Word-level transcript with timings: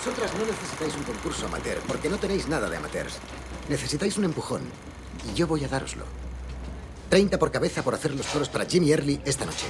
Vosotras 0.00 0.32
no 0.38 0.46
necesitáis 0.46 0.96
un 0.96 1.02
concurso 1.02 1.44
amateur, 1.44 1.78
porque 1.86 2.08
no 2.08 2.16
tenéis 2.16 2.48
nada 2.48 2.70
de 2.70 2.76
amateurs. 2.78 3.18
Necesitáis 3.68 4.16
un 4.16 4.24
empujón, 4.24 4.62
y 5.30 5.34
yo 5.34 5.46
voy 5.46 5.62
a 5.62 5.68
dároslo. 5.68 6.04
30 7.10 7.38
por 7.38 7.50
cabeza 7.50 7.82
por 7.82 7.94
hacer 7.94 8.14
los 8.14 8.26
coros 8.28 8.48
para 8.48 8.64
Jimmy 8.64 8.92
Early 8.92 9.20
esta 9.26 9.44
noche. 9.44 9.66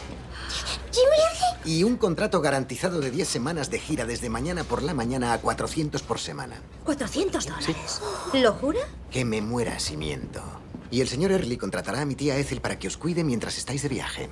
¿Jimmy 0.93 1.17
Early? 1.17 1.73
Y 1.77 1.83
un 1.83 1.97
contrato 1.97 2.41
garantizado 2.41 3.01
de 3.01 3.11
10 3.11 3.27
semanas 3.27 3.71
de 3.71 3.81
gira 3.81 4.07
desde 4.07 4.31
mañana 4.31 4.63
por 4.63 4.85
la 4.85 4.95
mañana 4.95 5.33
a 5.33 5.41
400 5.41 6.01
por 6.03 6.21
semana. 6.21 6.63
¿400 6.87 7.45
dólares? 7.47 8.01
¿Lo 8.33 8.53
jura? 8.53 8.83
Que 9.11 9.25
me 9.25 9.43
muera 9.43 9.81
si 9.81 9.97
miento. 9.97 10.45
Y 10.93 11.01
el 11.01 11.09
señor 11.09 11.33
Early 11.33 11.57
contratará 11.57 12.03
a 12.03 12.05
mi 12.05 12.15
tía 12.15 12.37
Ethel 12.37 12.61
para 12.61 12.79
que 12.79 12.87
os 12.87 12.97
cuide 12.97 13.25
mientras 13.25 13.59
estáis 13.59 13.83
de 13.83 13.89
viaje. 13.89 14.31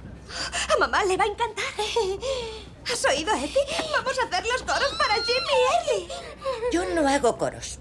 A 0.73 0.79
mamá 0.79 1.05
le 1.05 1.17
va 1.17 1.25
a 1.25 1.27
encantar. 1.27 1.65
¿Has 2.93 3.05
oído, 3.05 3.35
Ethel? 3.35 3.63
Vamos 3.93 4.19
a 4.19 4.25
hacer 4.25 4.45
los 4.47 4.63
coros 4.63 4.95
para 4.97 5.15
Jimmy 5.15 5.55
Early. 5.73 6.09
Yo 6.73 6.85
no 6.95 7.07
hago 7.09 7.37
coros. 7.37 7.79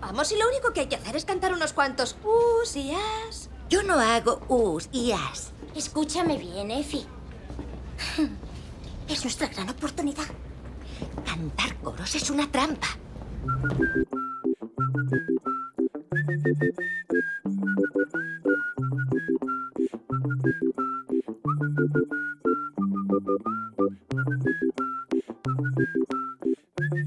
Vamos, 0.00 0.30
y 0.32 0.36
lo 0.36 0.48
único 0.48 0.72
que 0.72 0.80
hay 0.80 0.86
que 0.86 0.96
hacer 0.96 1.16
es 1.16 1.24
cantar 1.24 1.52
unos 1.52 1.72
cuantos 1.72 2.16
us 2.24 2.76
y 2.76 2.94
as. 2.94 3.50
Yo 3.68 3.82
no 3.82 3.98
hago 3.98 4.40
us 4.48 4.88
y 4.92 5.12
as. 5.12 5.52
Escúchame 5.74 6.36
bien, 6.38 6.70
Effie. 6.70 7.06
Es 9.08 9.22
nuestra 9.22 9.48
gran 9.48 9.68
oportunidad. 9.70 10.24
Cantar 11.26 11.76
coros 11.78 12.14
es 12.14 12.30
una 12.30 12.50
trampa. 12.50 12.88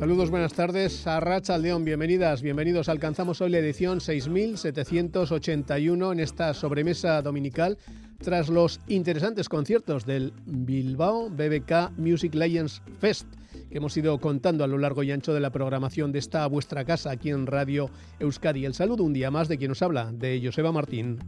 Saludos, 0.00 0.30
buenas 0.30 0.54
tardes. 0.54 1.06
A 1.06 1.20
Racha 1.20 1.58
León, 1.58 1.84
bienvenidas, 1.84 2.40
bienvenidos. 2.40 2.88
Alcanzamos 2.88 3.42
hoy 3.42 3.50
la 3.50 3.58
edición 3.58 4.00
6781 4.00 6.12
en 6.12 6.20
esta 6.20 6.54
sobremesa 6.54 7.20
dominical 7.20 7.76
tras 8.18 8.48
los 8.48 8.80
interesantes 8.88 9.50
conciertos 9.50 10.06
del 10.06 10.32
Bilbao 10.46 11.28
BBK 11.28 11.90
Music 11.98 12.34
Legends 12.34 12.80
Fest 12.98 13.26
que 13.70 13.76
hemos 13.76 13.94
ido 13.94 14.18
contando 14.18 14.64
a 14.64 14.66
lo 14.66 14.78
largo 14.78 15.02
y 15.02 15.12
ancho 15.12 15.34
de 15.34 15.40
la 15.40 15.50
programación 15.50 16.12
de 16.12 16.18
esta 16.18 16.46
vuestra 16.46 16.86
casa 16.86 17.10
aquí 17.10 17.28
en 17.28 17.46
Radio 17.46 17.90
Euskadi. 18.20 18.64
El 18.64 18.72
saludo 18.72 19.04
un 19.04 19.12
día 19.12 19.30
más 19.30 19.48
de 19.48 19.58
quien 19.58 19.68
nos 19.68 19.82
habla, 19.82 20.10
de 20.12 20.40
Joseba 20.42 20.72
Martín. 20.72 21.18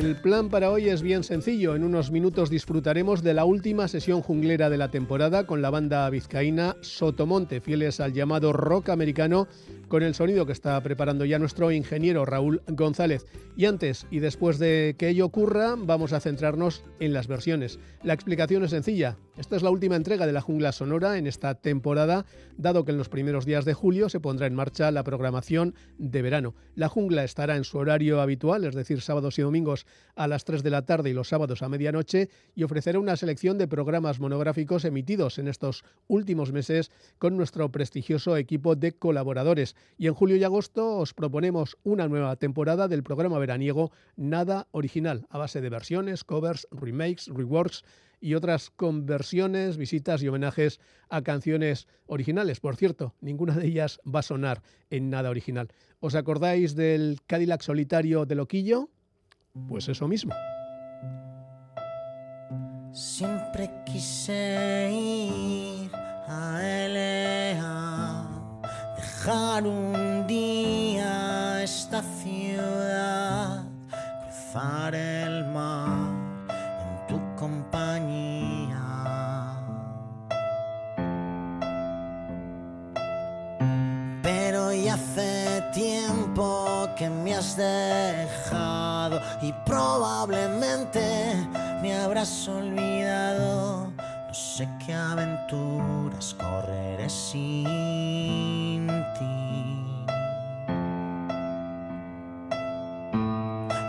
El 0.00 0.16
plan 0.16 0.48
para 0.48 0.70
hoy 0.70 0.88
es 0.88 1.02
bien 1.02 1.22
sencillo. 1.24 1.76
En 1.76 1.84
unos 1.84 2.10
minutos 2.10 2.48
disfrutaremos 2.48 3.22
de 3.22 3.34
la 3.34 3.44
última 3.44 3.86
sesión 3.86 4.22
junglera 4.22 4.70
de 4.70 4.78
la 4.78 4.90
temporada 4.90 5.46
con 5.46 5.60
la 5.60 5.68
banda 5.68 6.08
vizcaína 6.08 6.76
Sotomonte, 6.80 7.60
fieles 7.60 8.00
al 8.00 8.14
llamado 8.14 8.54
rock 8.54 8.88
americano 8.88 9.46
con 9.88 10.02
el 10.02 10.14
sonido 10.14 10.46
que 10.46 10.52
está 10.52 10.82
preparando 10.82 11.26
ya 11.26 11.38
nuestro 11.38 11.70
ingeniero 11.70 12.24
Raúl 12.24 12.62
González. 12.68 13.26
Y 13.58 13.66
antes 13.66 14.06
y 14.10 14.20
después 14.20 14.58
de 14.58 14.94
que 14.96 15.10
ello 15.10 15.26
ocurra, 15.26 15.74
vamos 15.76 16.14
a 16.14 16.20
centrarnos 16.20 16.82
en 16.98 17.12
las 17.12 17.26
versiones. 17.26 17.78
La 18.02 18.14
explicación 18.14 18.64
es 18.64 18.70
sencilla. 18.70 19.18
Esta 19.40 19.56
es 19.56 19.62
la 19.62 19.70
última 19.70 19.96
entrega 19.96 20.26
de 20.26 20.34
la 20.34 20.42
jungla 20.42 20.70
sonora 20.70 21.16
en 21.16 21.26
esta 21.26 21.54
temporada, 21.54 22.26
dado 22.58 22.84
que 22.84 22.90
en 22.90 22.98
los 22.98 23.08
primeros 23.08 23.46
días 23.46 23.64
de 23.64 23.72
julio 23.72 24.10
se 24.10 24.20
pondrá 24.20 24.46
en 24.46 24.54
marcha 24.54 24.90
la 24.90 25.02
programación 25.02 25.74
de 25.96 26.20
verano. 26.20 26.54
La 26.74 26.90
jungla 26.90 27.24
estará 27.24 27.56
en 27.56 27.64
su 27.64 27.78
horario 27.78 28.20
habitual, 28.20 28.66
es 28.66 28.74
decir, 28.74 29.00
sábados 29.00 29.38
y 29.38 29.42
domingos 29.42 29.86
a 30.14 30.28
las 30.28 30.44
3 30.44 30.62
de 30.62 30.68
la 30.68 30.84
tarde 30.84 31.08
y 31.08 31.14
los 31.14 31.28
sábados 31.28 31.62
a 31.62 31.70
medianoche, 31.70 32.28
y 32.54 32.64
ofrecerá 32.64 32.98
una 32.98 33.16
selección 33.16 33.56
de 33.56 33.66
programas 33.66 34.20
monográficos 34.20 34.84
emitidos 34.84 35.38
en 35.38 35.48
estos 35.48 35.84
últimos 36.06 36.52
meses 36.52 36.90
con 37.16 37.38
nuestro 37.38 37.72
prestigioso 37.72 38.36
equipo 38.36 38.76
de 38.76 38.92
colaboradores. 38.92 39.74
Y 39.96 40.06
en 40.06 40.12
julio 40.12 40.36
y 40.36 40.44
agosto 40.44 40.98
os 40.98 41.14
proponemos 41.14 41.78
una 41.82 42.08
nueva 42.08 42.36
temporada 42.36 42.88
del 42.88 43.02
programa 43.02 43.38
veraniego 43.38 43.90
Nada 44.16 44.68
Original, 44.72 45.24
a 45.30 45.38
base 45.38 45.62
de 45.62 45.70
versiones, 45.70 46.24
covers, 46.24 46.68
remakes, 46.72 47.28
reworks 47.28 47.84
y 48.20 48.34
otras 48.34 48.70
conversiones, 48.70 49.76
visitas 49.76 50.22
y 50.22 50.28
homenajes 50.28 50.80
a 51.08 51.22
canciones 51.22 51.88
originales. 52.06 52.60
Por 52.60 52.76
cierto, 52.76 53.14
ninguna 53.20 53.54
de 53.54 53.66
ellas 53.66 54.00
va 54.06 54.20
a 54.20 54.22
sonar 54.24 54.62
en 54.90 55.10
nada 55.10 55.30
original. 55.30 55.68
¿Os 56.00 56.14
acordáis 56.14 56.74
del 56.74 57.18
Cadillac 57.26 57.62
solitario 57.62 58.26
de 58.26 58.34
Loquillo? 58.34 58.90
Pues 59.68 59.88
eso 59.88 60.06
mismo. 60.06 60.34
Siempre 62.92 63.70
quise 63.86 64.90
ir 64.92 65.90
a 65.94 66.60
LA, 66.88 68.26
dejar 68.96 69.66
un 69.66 70.26
día 70.26 71.62
esta 71.62 72.02
ciudad, 72.02 73.64
cruzar 73.90 74.94
el 74.94 75.44
mar 75.52 76.09
que 87.00 87.08
me 87.08 87.34
has 87.34 87.56
dejado 87.56 89.22
y 89.40 89.54
probablemente 89.64 91.34
me 91.80 91.98
habrás 91.98 92.46
olvidado. 92.46 93.90
No 93.96 94.34
sé 94.34 94.68
qué 94.84 94.92
aventuras 94.92 96.36
correré 96.38 97.08
sin 97.08 98.86
ti. 99.18 100.04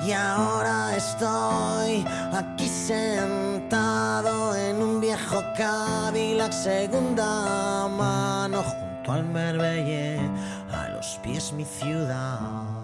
Y 0.08 0.12
ahora 0.14 0.96
estoy 0.96 2.06
aquí 2.32 2.70
sentado 2.70 4.56
en 4.56 4.82
un 4.82 5.02
viejo 5.02 5.44
Cadillac 5.58 6.54
segunda 6.54 7.90
mano 7.90 8.64
junto 8.64 9.12
al 9.12 9.26
Merbelle, 9.26 10.18
a 10.72 10.88
los 10.96 11.20
pies 11.22 11.52
mi 11.52 11.66
ciudad. 11.66 12.81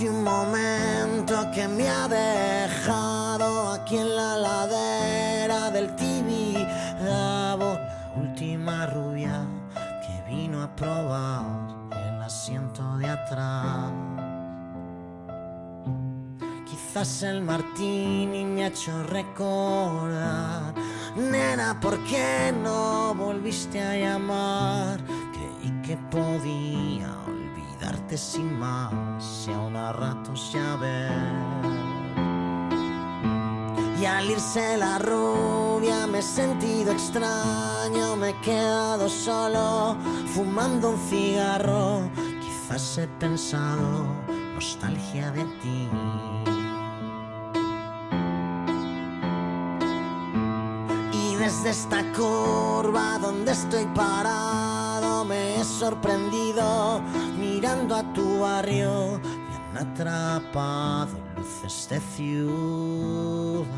Hace 0.00 0.08
un 0.08 0.24
momento 0.24 1.50
que 1.54 1.68
me 1.68 1.86
ha 1.86 2.08
dejado 2.08 3.72
aquí 3.72 3.98
en 3.98 4.16
la 4.16 4.34
ladera 4.34 5.70
del 5.70 5.94
Tibidabo, 5.94 7.74
la 7.74 8.12
última 8.16 8.86
rubia 8.86 9.44
que 9.74 10.34
vino 10.34 10.62
a 10.62 10.74
probar 10.74 11.44
el 11.92 12.22
asiento 12.22 12.96
de 12.96 13.08
atrás. 13.08 13.92
Quizás 16.64 17.22
el 17.24 17.42
martini 17.42 18.46
me 18.46 18.64
ha 18.64 18.68
hecho 18.68 19.02
recordar, 19.02 20.72
nena, 21.14 21.78
¿por 21.78 22.02
qué 22.04 22.54
no 22.62 23.14
volviste 23.14 23.82
a 23.82 23.98
llamar? 23.98 24.98
Creí 25.34 25.82
que 25.82 25.98
podía 26.10 27.14
olvidarte 27.26 28.16
sin 28.16 28.58
más, 28.58 28.90
si 29.20 29.52
aún 29.52 29.76
a 29.76 29.92
ratos 29.92 30.52
ya 30.52 30.76
ver. 30.76 31.12
Y 34.00 34.06
al 34.06 34.30
irse 34.30 34.78
la 34.78 34.98
rubia 34.98 36.06
me 36.06 36.20
he 36.20 36.22
sentido 36.22 36.92
extraño, 36.92 38.16
me 38.16 38.30
he 38.30 38.40
quedado 38.40 39.08
solo 39.08 39.96
fumando 40.34 40.90
un 40.90 40.98
cigarro. 40.98 42.10
Quizás 42.40 42.98
he 42.98 43.06
pensado 43.18 44.06
nostalgia 44.54 45.30
de 45.32 45.44
ti. 45.60 45.88
Y 51.12 51.34
desde 51.36 51.70
esta 51.70 52.02
curva 52.12 53.18
donde 53.18 53.52
estoy 53.52 53.84
parado 53.94 54.79
me 55.24 55.60
he 55.60 55.64
sorprendido 55.64 57.00
mirando 57.38 57.94
a 57.96 58.02
tu 58.12 58.40
barrio. 58.40 59.20
Me 59.22 59.78
han 59.80 59.88
atrapado 59.88 61.18
luces 61.36 61.88
de 61.90 62.00
ciudad. 62.00 63.70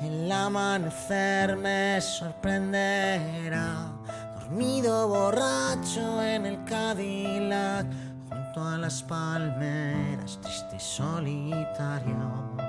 El 0.00 0.30
amanecer 0.30 1.56
me 1.56 2.00
sorprenderá. 2.00 3.92
Dormido 4.34 5.08
borracho 5.08 6.22
en 6.22 6.46
el 6.46 6.64
Cadillac, 6.64 7.86
junto 8.28 8.62
a 8.62 8.78
las 8.78 9.02
palmeras, 9.02 10.38
triste 10.42 10.76
y 10.76 10.80
solitario. 10.80 12.63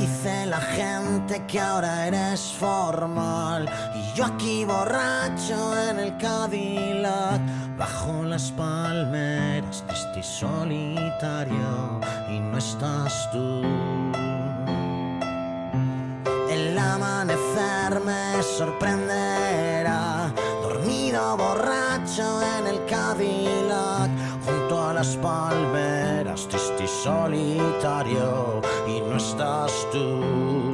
Dice 0.00 0.46
la 0.46 0.60
gente 0.60 1.44
que 1.46 1.60
ahora 1.60 2.06
eres 2.06 2.54
formal. 2.58 3.68
Y 3.94 4.16
yo 4.16 4.24
aquí 4.24 4.64
borracho 4.64 5.58
en 5.88 5.98
el 6.00 6.16
Cadillac, 6.16 7.40
bajo 7.76 8.22
las 8.24 8.50
palmeras, 8.52 9.84
triste 9.86 10.20
y 10.20 10.22
solitario. 10.22 12.00
Y 12.30 12.40
no 12.40 12.56
estás 12.56 13.30
tú. 13.30 13.62
El 16.50 16.78
amanecer 16.78 18.00
me 18.04 18.42
sorprenderá, 18.42 20.32
dormido 20.62 21.36
borracho 21.36 22.40
en 22.58 22.66
el 22.66 22.84
Cadillac, 22.86 24.10
junto 24.44 24.82
a 24.88 24.94
las 24.94 25.16
palmeras, 25.16 26.48
triste 26.48 26.84
y 26.84 26.88
solitario, 26.88 28.60
estás 29.20 29.72
tú. 29.92 30.72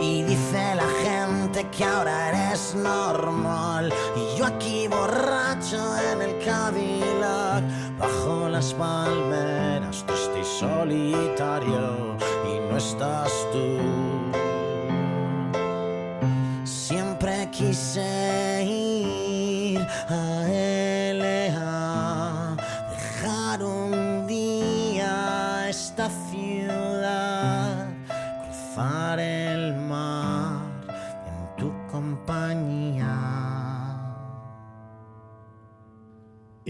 Y 0.00 0.22
dice 0.22 0.74
la 0.74 0.88
gente 1.04 1.66
que 1.70 1.84
ahora 1.84 2.28
eres 2.30 2.74
normal, 2.74 3.92
y 4.16 4.38
yo 4.38 4.46
aquí 4.46 4.88
borracho 4.88 5.80
en 6.12 6.22
el 6.22 6.44
Cadillac, 6.44 7.62
bajo 7.98 8.48
las 8.48 8.74
palmeras, 8.74 10.04
triste 10.06 10.44
solitario, 10.44 12.16
y 12.50 12.70
no 12.70 12.76
estás 12.76 13.32
tú. 13.52 13.97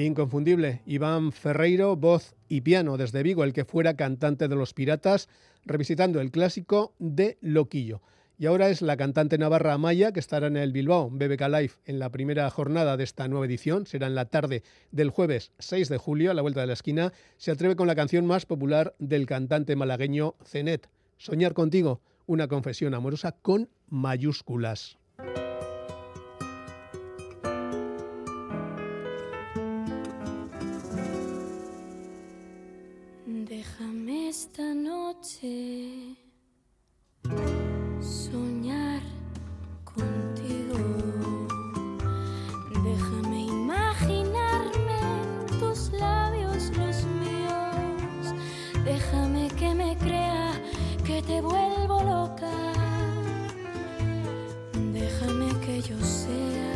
Inconfundible, 0.05 0.81
Iván 0.87 1.33
Ferreiro, 1.33 1.97
voz 1.97 2.37
y 2.49 2.61
piano 2.61 2.97
desde 2.97 3.25
Vigo, 3.25 3.43
el 3.43 3.53
que 3.53 3.65
fuera 3.65 3.97
cantante 3.97 4.47
de 4.47 4.55
Los 4.55 4.73
Piratas, 4.73 5.29
revisitando 5.65 6.21
el 6.21 6.31
clásico 6.31 6.95
de 7.01 7.37
Loquillo. 7.41 8.01
Y 8.39 8.47
ahora 8.47 8.69
es 8.69 8.81
la 8.81 8.97
cantante 8.97 9.39
navarra 9.39 9.73
Amaya, 9.73 10.13
que 10.13 10.21
estará 10.21 10.47
en 10.47 10.57
el 10.57 10.71
Bilbao 10.71 11.11
BBK 11.11 11.41
Live 11.49 11.73
en 11.85 11.99
la 11.99 12.11
primera 12.11 12.49
jornada 12.49 12.97
de 12.97 13.03
esta 13.03 13.27
nueva 13.27 13.47
edición. 13.47 13.87
Será 13.87 14.07
en 14.07 14.15
la 14.15 14.27
tarde 14.27 14.63
del 14.93 15.11
jueves 15.11 15.51
6 15.59 15.89
de 15.89 15.99
julio, 15.99 16.31
a 16.31 16.35
la 16.35 16.43
vuelta 16.43 16.61
de 16.61 16.69
la 16.69 16.75
esquina. 16.75 17.13
Se 17.37 17.51
atreve 17.51 17.75
con 17.75 17.89
la 17.89 17.97
canción 17.97 18.25
más 18.25 18.47
popular 18.47 18.95
del 19.01 19.27
cantante 19.27 19.75
malagueño 19.75 20.37
Zenet, 20.45 20.89
Soñar 21.17 21.55
contigo, 21.55 22.01
una 22.27 22.47
confesión 22.47 22.95
amorosa 22.95 23.33
con 23.33 23.69
mayúsculas. 23.89 24.97
Soñar 38.01 39.03
contigo. 39.85 40.79
Déjame 42.85 43.47
imaginarme 43.47 44.99
en 45.01 45.59
tus 45.59 45.91
labios 45.93 46.71
los 46.77 47.05
míos. 47.23 48.35
Déjame 48.85 49.49
que 49.59 49.75
me 49.75 49.97
crea 49.97 50.53
que 51.05 51.21
te 51.23 51.41
vuelvo 51.41 52.03
loca. 52.03 52.53
Déjame 54.93 55.49
que 55.61 55.83
yo 55.83 55.99
sea 56.01 56.68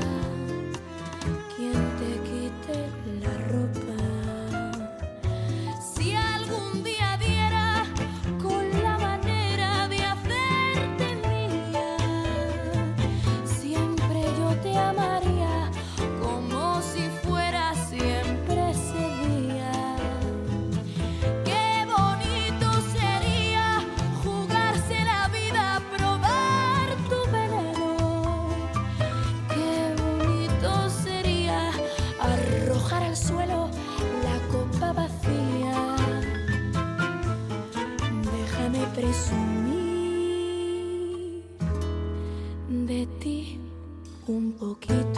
un 44.63 44.75
poquito. 44.75 45.12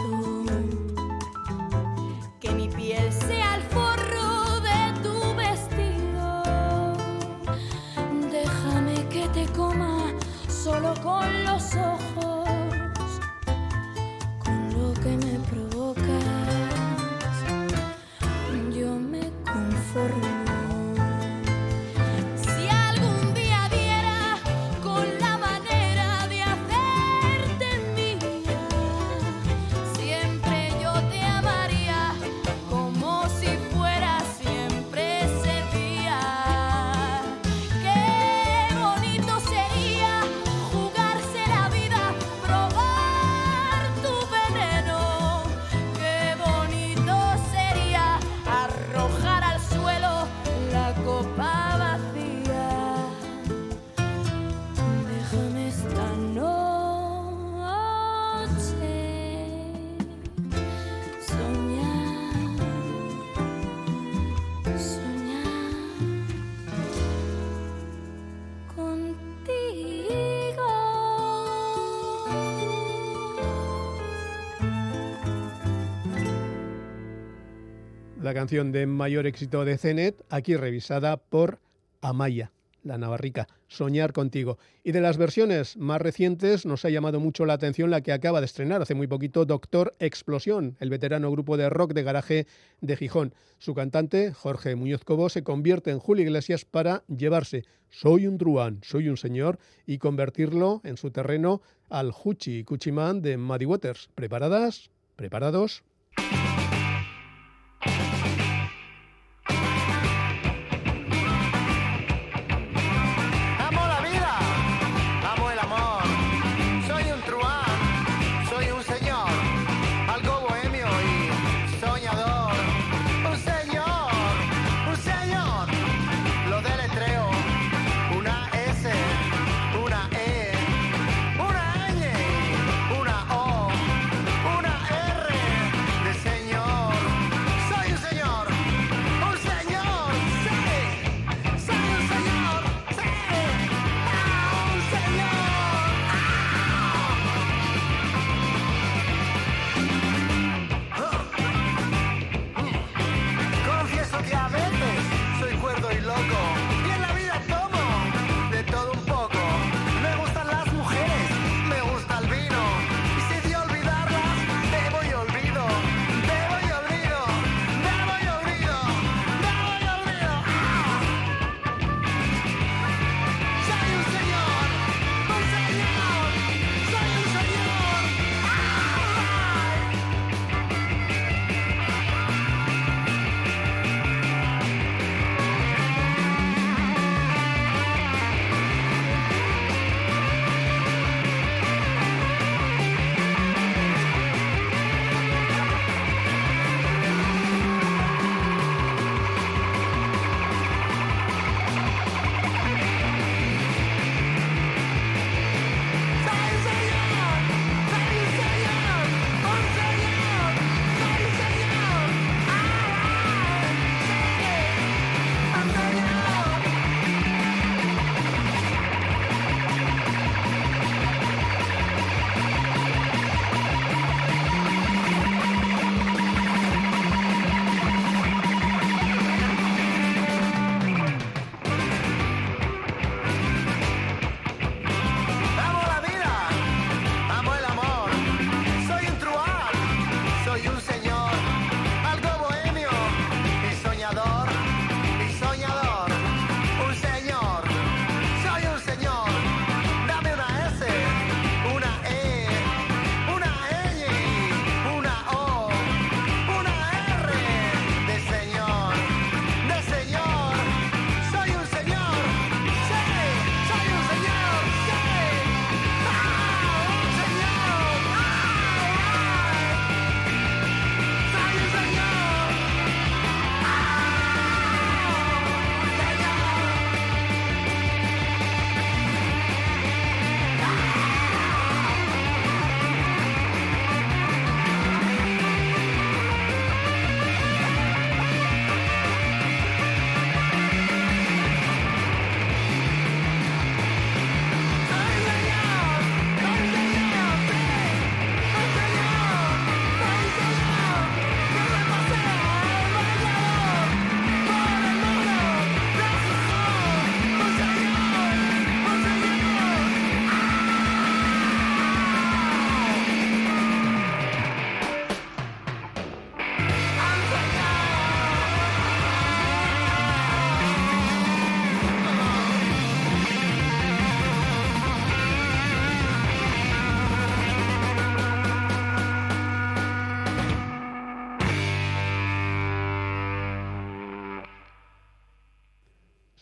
La 78.25 78.33
canción 78.33 78.71
de 78.71 78.87
mayor 78.87 79.27
éxito 79.27 79.65
de 79.65 79.77
Zenet, 79.77 80.25
aquí 80.31 80.55
revisada 80.55 81.17
por 81.17 81.59
Amaya, 82.01 82.51
la 82.81 82.97
navarrica, 82.97 83.47
Soñar 83.67 84.13
contigo. 84.13 84.57
Y 84.83 84.93
de 84.93 85.01
las 85.01 85.17
versiones 85.17 85.77
más 85.77 86.01
recientes 86.01 86.65
nos 86.65 86.85
ha 86.85 86.89
llamado 86.89 87.19
mucho 87.19 87.45
la 87.45 87.53
atención 87.53 87.91
la 87.91 88.01
que 88.01 88.11
acaba 88.11 88.39
de 88.39 88.47
estrenar 88.47 88.81
hace 88.81 88.95
muy 88.95 89.05
poquito 89.05 89.45
Doctor 89.45 89.93
Explosión, 89.99 90.75
el 90.79 90.89
veterano 90.89 91.29
grupo 91.29 91.55
de 91.55 91.69
rock 91.69 91.93
de 91.93 92.01
garaje 92.01 92.47
de 92.81 92.97
Gijón. 92.97 93.35
Su 93.59 93.75
cantante, 93.75 94.33
Jorge 94.33 94.75
Muñoz 94.75 95.03
Cobo, 95.03 95.29
se 95.29 95.43
convierte 95.43 95.91
en 95.91 95.99
Julio 95.99 96.23
Iglesias 96.23 96.65
para 96.65 97.03
llevarse 97.07 97.63
Soy 97.91 98.25
un 98.25 98.39
truán, 98.39 98.79
soy 98.81 99.07
un 99.07 99.17
señor 99.17 99.59
y 99.85 99.99
convertirlo 99.99 100.81
en 100.83 100.97
su 100.97 101.11
terreno 101.11 101.61
al 101.89 102.11
Huchi 102.11 102.63
Cuchimán 102.63 103.21
de 103.21 103.37
Muddy 103.37 103.65
Waters. 103.65 104.09
¿Preparadas? 104.15 104.89
¿Preparados? 105.15 105.83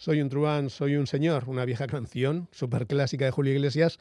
Soy 0.04 0.20
un 0.20 0.28
truán, 0.28 0.70
soy 0.70 0.98
un 0.98 1.08
señor, 1.08 1.46
una 1.48 1.64
vieja 1.64 1.88
canción 1.88 2.50
súper 2.52 2.88
clásica 2.88 3.24
de 3.24 3.32
Julio 3.32 3.54
Iglesias, 3.54 4.00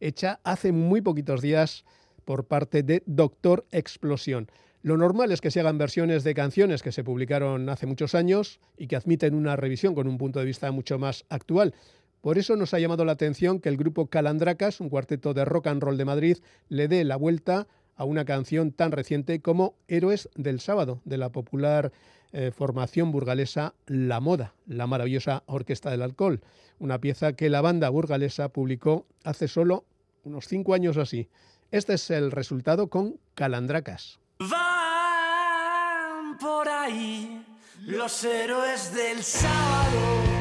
hecha 0.00 0.40
hace 0.44 0.72
muy 0.72 1.02
poquitos 1.02 1.42
días 1.42 1.84
por 2.24 2.46
parte 2.46 2.82
de 2.82 3.02
Doctor 3.04 3.66
Explosión. 3.70 4.50
Lo 4.80 4.96
normal 4.96 5.30
es 5.30 5.42
que 5.42 5.50
se 5.50 5.60
hagan 5.60 5.76
versiones 5.76 6.24
de 6.24 6.32
canciones 6.32 6.82
que 6.82 6.90
se 6.90 7.04
publicaron 7.04 7.68
hace 7.68 7.84
muchos 7.84 8.14
años 8.14 8.60
y 8.78 8.86
que 8.86 8.96
admiten 8.96 9.34
una 9.34 9.54
revisión 9.54 9.94
con 9.94 10.08
un 10.08 10.16
punto 10.16 10.38
de 10.38 10.46
vista 10.46 10.72
mucho 10.72 10.98
más 10.98 11.26
actual. 11.28 11.74
Por 12.22 12.38
eso 12.38 12.56
nos 12.56 12.72
ha 12.72 12.78
llamado 12.78 13.04
la 13.04 13.12
atención 13.12 13.60
que 13.60 13.68
el 13.68 13.76
grupo 13.76 14.06
Calandracas, 14.06 14.80
un 14.80 14.88
cuarteto 14.88 15.34
de 15.34 15.44
rock 15.44 15.66
and 15.66 15.82
roll 15.82 15.98
de 15.98 16.06
Madrid, 16.06 16.38
le 16.70 16.88
dé 16.88 17.04
la 17.04 17.16
vuelta 17.16 17.66
a 17.94 18.06
una 18.06 18.24
canción 18.24 18.72
tan 18.72 18.90
reciente 18.90 19.42
como 19.42 19.74
Héroes 19.86 20.30
del 20.34 20.60
Sábado, 20.60 21.02
de 21.04 21.18
la 21.18 21.30
popular 21.30 21.92
eh, 22.32 22.50
formación 22.50 23.12
burgalesa 23.12 23.74
La 23.86 24.20
Moda, 24.20 24.54
la 24.66 24.86
maravillosa 24.86 25.42
Orquesta 25.46 25.90
del 25.90 26.02
Alcohol, 26.02 26.40
una 26.78 26.98
pieza 26.98 27.34
que 27.34 27.50
la 27.50 27.60
banda 27.60 27.90
burgalesa 27.90 28.48
publicó 28.48 29.06
hace 29.24 29.48
solo 29.48 29.84
unos 30.24 30.46
cinco 30.46 30.74
años 30.74 30.96
así. 30.96 31.28
Este 31.70 31.94
es 31.94 32.10
el 32.10 32.30
resultado 32.30 32.88
con 32.88 33.18
Calandracas. 33.34 34.18
Van 34.38 36.38
por 36.38 36.68
ahí 36.68 37.44
los 37.86 38.24
héroes 38.24 38.94
del 38.94 39.22
sábado. 39.22 40.31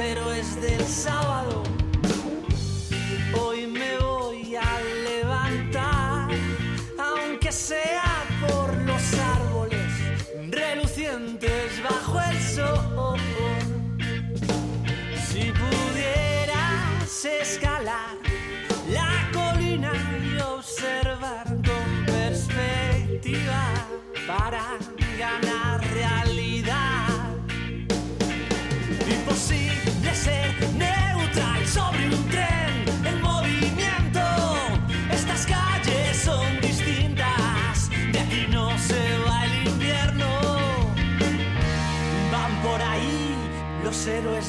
Héroes 0.00 0.60
del 0.60 0.84
sábado. 0.86 1.49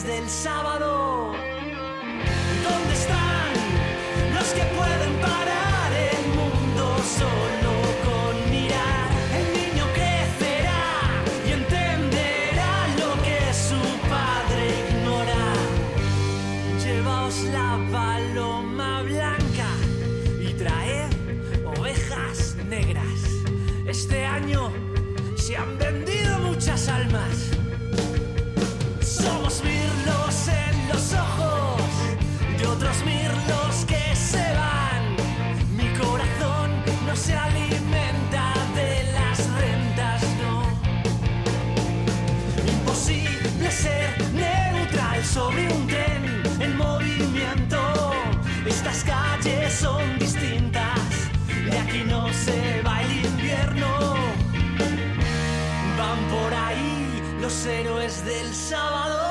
Del 0.04 0.30
sábado. 0.30 1.01
Los 57.62 57.68
héroes 57.68 58.26
del 58.26 58.56
sábado. 58.56 59.31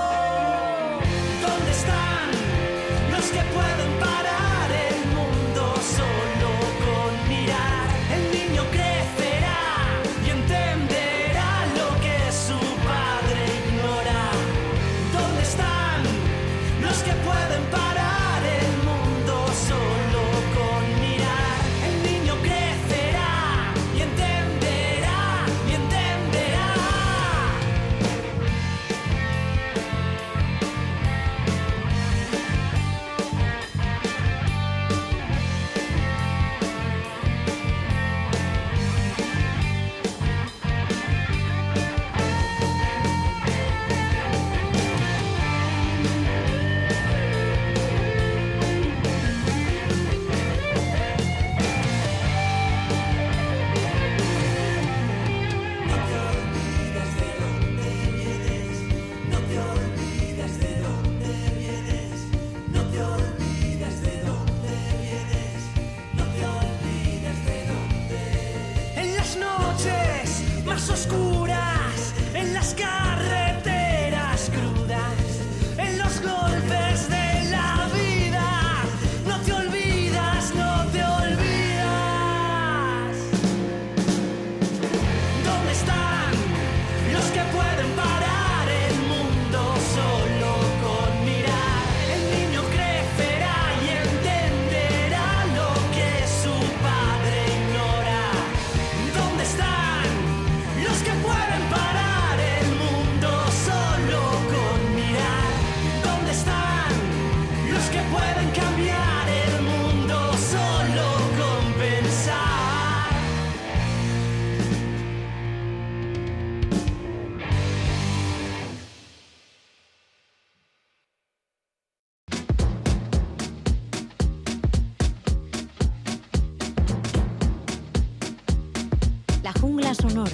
Sonora. 129.95 130.31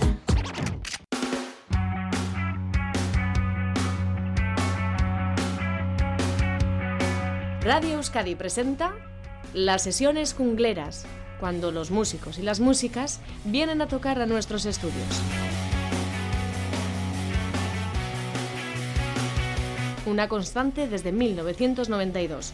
Radio 7.63 7.97
Euskadi 7.97 8.35
presenta 8.35 8.95
las 9.55 9.83
sesiones 9.83 10.35
jungleras, 10.35 11.07
cuando 11.41 11.73
los 11.73 11.91
músicos 11.91 12.39
y 12.39 12.43
las 12.43 12.61
músicas 12.61 13.21
vienen 13.45 13.81
a 13.81 13.89
tocar 13.89 14.21
a 14.21 14.27
nuestros 14.27 14.67
estudios. 14.67 15.23
Una 20.07 20.29
constante 20.29 20.87
desde 20.87 21.13
1992. 21.13 22.53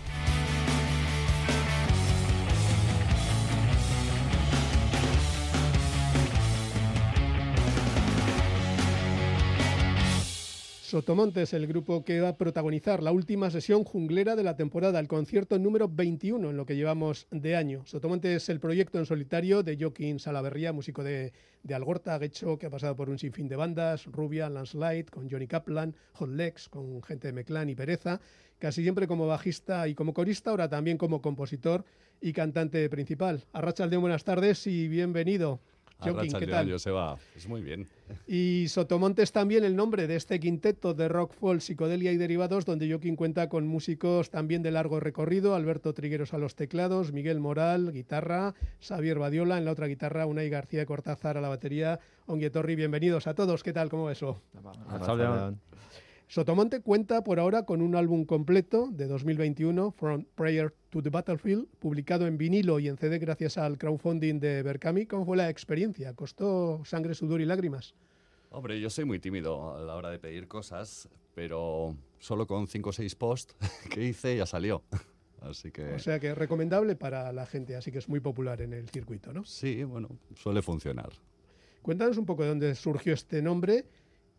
Sotomonte 10.93 11.41
es 11.41 11.55
el 11.55 11.67
grupo 11.67 12.05
que 12.05 12.21
va 12.21 12.29
a 12.29 12.37
protagonizar 12.37 13.03
la 13.03 13.13
última 13.13 13.51
sesión 13.51 13.83
junglera 13.83 14.37
de 14.37 14.43
la 14.43 14.57
temporada, 14.57 15.01
el 15.01 15.09
concierto 15.09 15.59
número 15.59 15.89
21 15.89 16.51
en 16.51 16.57
lo 16.59 16.67
que 16.67 16.77
llevamos 16.77 17.27
de 17.31 17.57
año. 17.57 17.81
Sotomonte 17.87 18.35
es 18.35 18.51
el 18.51 18.61
proyecto 18.61 18.99
en 18.99 19.07
solitario 19.07 19.63
de 19.63 19.79
Joaquín 19.81 20.19
Salaverría, 20.19 20.75
músico 20.75 21.03
de, 21.03 21.33
de 21.63 21.75
Algorta, 21.75 22.19
Gecho, 22.19 22.59
que 22.59 22.67
ha 22.67 22.71
pasado 22.71 22.95
por 22.95 23.09
un 23.09 23.19
sinfín 23.19 23.49
de 23.49 23.57
bandas, 23.57 24.05
Rubia, 24.05 24.51
Landslide, 24.51 25.07
con 25.07 25.31
Johnny 25.31 25.47
Kaplan, 25.47 25.97
Hot 26.13 26.29
Legs, 26.29 26.69
con 26.69 27.03
gente 27.03 27.29
de 27.29 27.33
Meclán 27.33 27.71
y 27.71 27.75
Pereza, 27.75 28.21
casi 28.59 28.83
siempre 28.83 29.09
como 29.09 29.27
bajista 29.27 29.89
y 29.89 29.95
como 29.95 30.13
corista, 30.13 30.51
ahora 30.51 30.69
también 30.69 30.99
como 30.99 31.23
compositor 31.23 31.87
y 32.21 32.35
cantante 32.35 32.87
principal. 32.91 33.47
Arrachaldeón, 33.55 34.03
buenas 34.03 34.25
tardes 34.25 34.67
y 34.67 34.89
bienvenido. 34.89 35.59
Joaquín, 36.03 36.33
¿qué 36.39 36.47
tal? 36.47 36.71
Joseba, 36.71 37.17
es 37.37 37.49
muy 37.49 37.63
bien. 37.63 37.89
Y 38.27 38.67
Sotomonte 38.69 39.23
es 39.23 39.33
también 39.33 39.65
el 39.65 39.77
nombre 39.77 40.07
de 40.07 40.17
este 40.17 40.39
quinteto 40.41 40.95
de 40.95 41.09
rock, 41.09 41.33
folk, 41.33 41.61
psicodelia 41.61 42.13
y 42.13 42.17
derivados, 42.17 42.65
donde 42.65 42.91
Joaquín 42.91 43.17
cuenta 43.17 43.49
con 43.49 43.67
músicos 43.67 44.31
también 44.31 44.63
de 44.63 44.71
largo 44.71 45.01
recorrido, 45.01 45.55
Alberto 45.55 45.95
Trigueros 45.95 46.35
a 46.35 46.39
los 46.39 46.55
teclados, 46.55 47.13
Miguel 47.13 47.41
Moral, 47.41 47.93
guitarra, 47.93 48.55
Xavier 48.81 49.19
Badiola 49.19 49.59
en 49.59 49.65
la 49.65 49.73
otra 49.73 49.87
guitarra, 49.87 50.27
Unai 50.27 50.49
García 50.49 50.85
Cortázar 50.87 51.37
a 51.37 51.41
la 51.41 51.49
batería, 51.49 52.01
Onguietorri, 52.27 52.75
bienvenidos 52.77 53.27
a 53.27 53.35
todos, 53.35 53.63
¿qué 53.63 53.73
tal? 53.73 53.89
¿Cómo 53.89 54.05
va 54.05 54.13
eso? 54.13 54.41
Sotomonte 56.33 56.81
cuenta 56.81 57.23
por 57.23 57.39
ahora 57.39 57.67
con 57.67 57.83
un 57.83 57.95
álbum 57.95 58.25
completo 58.25 58.89
de 58.91 59.07
2021, 59.07 59.91
From 59.91 60.25
Prayer 60.35 60.73
to 60.89 61.03
the 61.03 61.11
Battlefield, 61.11 61.67
publicado 61.79 62.27
en 62.27 62.39
vinilo 62.39 62.79
y 62.79 62.89
en 62.89 62.97
CD 62.97 63.19
gracias 63.19 63.59
al 63.59 63.77
crowdfunding 63.77 64.41
de 64.41 64.63
Berkami. 64.63 65.05
¿Cómo 65.05 65.27
fue 65.27 65.37
la 65.37 65.51
experiencia? 65.51 66.15
¿Costó 66.15 66.83
sangre, 66.87 67.13
sudor 67.15 67.43
y 67.43 67.45
lágrimas? 67.45 67.95
Hombre, 68.49 68.81
yo 68.81 68.89
soy 68.89 69.05
muy 69.05 69.19
tímido 69.19 69.77
a 69.77 69.83
la 69.83 69.95
hora 69.95 70.09
de 70.09 70.19
pedir 70.19 70.49
cosas, 70.49 71.07
pero 71.35 71.95
solo 72.19 72.47
con 72.47 72.67
5 72.67 72.89
o 72.89 72.93
6 72.95 73.15
posts 73.17 73.55
que 73.91 74.03
hice 74.03 74.35
ya 74.35 74.47
salió. 74.47 74.83
Así 75.43 75.71
que... 75.71 75.93
O 75.93 75.99
sea 75.99 76.19
que 76.19 76.31
es 76.31 76.39
recomendable 76.39 76.97
para 76.97 77.31
la 77.35 77.45
gente, 77.45 77.77
así 77.77 77.93
que 77.93 77.99
es 77.99 78.09
muy 78.09 78.21
popular 78.21 78.63
en 78.63 78.73
el 78.73 78.89
circuito, 78.89 79.35
¿no? 79.35 79.45
Sí, 79.45 79.85
bueno, 79.85 80.09
suele 80.35 80.63
funcionar. 80.63 81.11
Cuéntanos 81.83 82.17
un 82.17 82.25
poco 82.25 82.45
de 82.45 82.49
dónde 82.49 82.75
surgió 82.75 83.13
este 83.13 83.43
nombre 83.43 83.85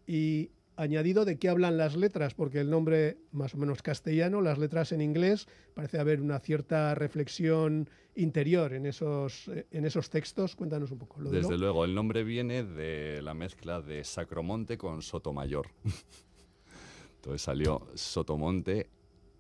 y 0.08 0.50
añadido 0.76 1.26
de 1.26 1.38
qué 1.38 1.50
hablan 1.50 1.78
las 1.78 1.96
letras, 1.96 2.34
porque 2.34 2.60
el 2.60 2.70
nombre 2.70 3.18
más 3.32 3.54
o 3.54 3.58
menos 3.58 3.82
castellano, 3.82 4.42
las 4.42 4.58
letras 4.58 4.92
en 4.92 5.02
inglés, 5.02 5.48
parece 5.74 6.00
haber 6.00 6.22
una 6.22 6.40
cierta 6.40 6.96
reflexión 6.96 7.90
interior 8.16 8.74
en 8.74 8.86
esos, 8.86 9.48
eh, 9.48 9.68
en 9.72 9.86
esos 9.86 10.10
textos. 10.10 10.56
Cuéntanos 10.56 10.92
un 10.92 11.00
poco. 11.00 11.22
¿lo 11.22 11.30
Desde 11.30 11.58
luego, 11.58 11.86
el 11.86 11.96
nombre 11.96 12.24
viene 12.24 12.64
de 12.64 13.22
la 13.22 13.34
mezcla 13.34 13.82
de 13.82 14.04
Sacromonte 14.04 14.78
con 14.78 15.02
Sotomayor. 15.02 15.68
Entonces 17.16 17.42
salió 17.42 17.88
Sotomonte, 17.96 18.90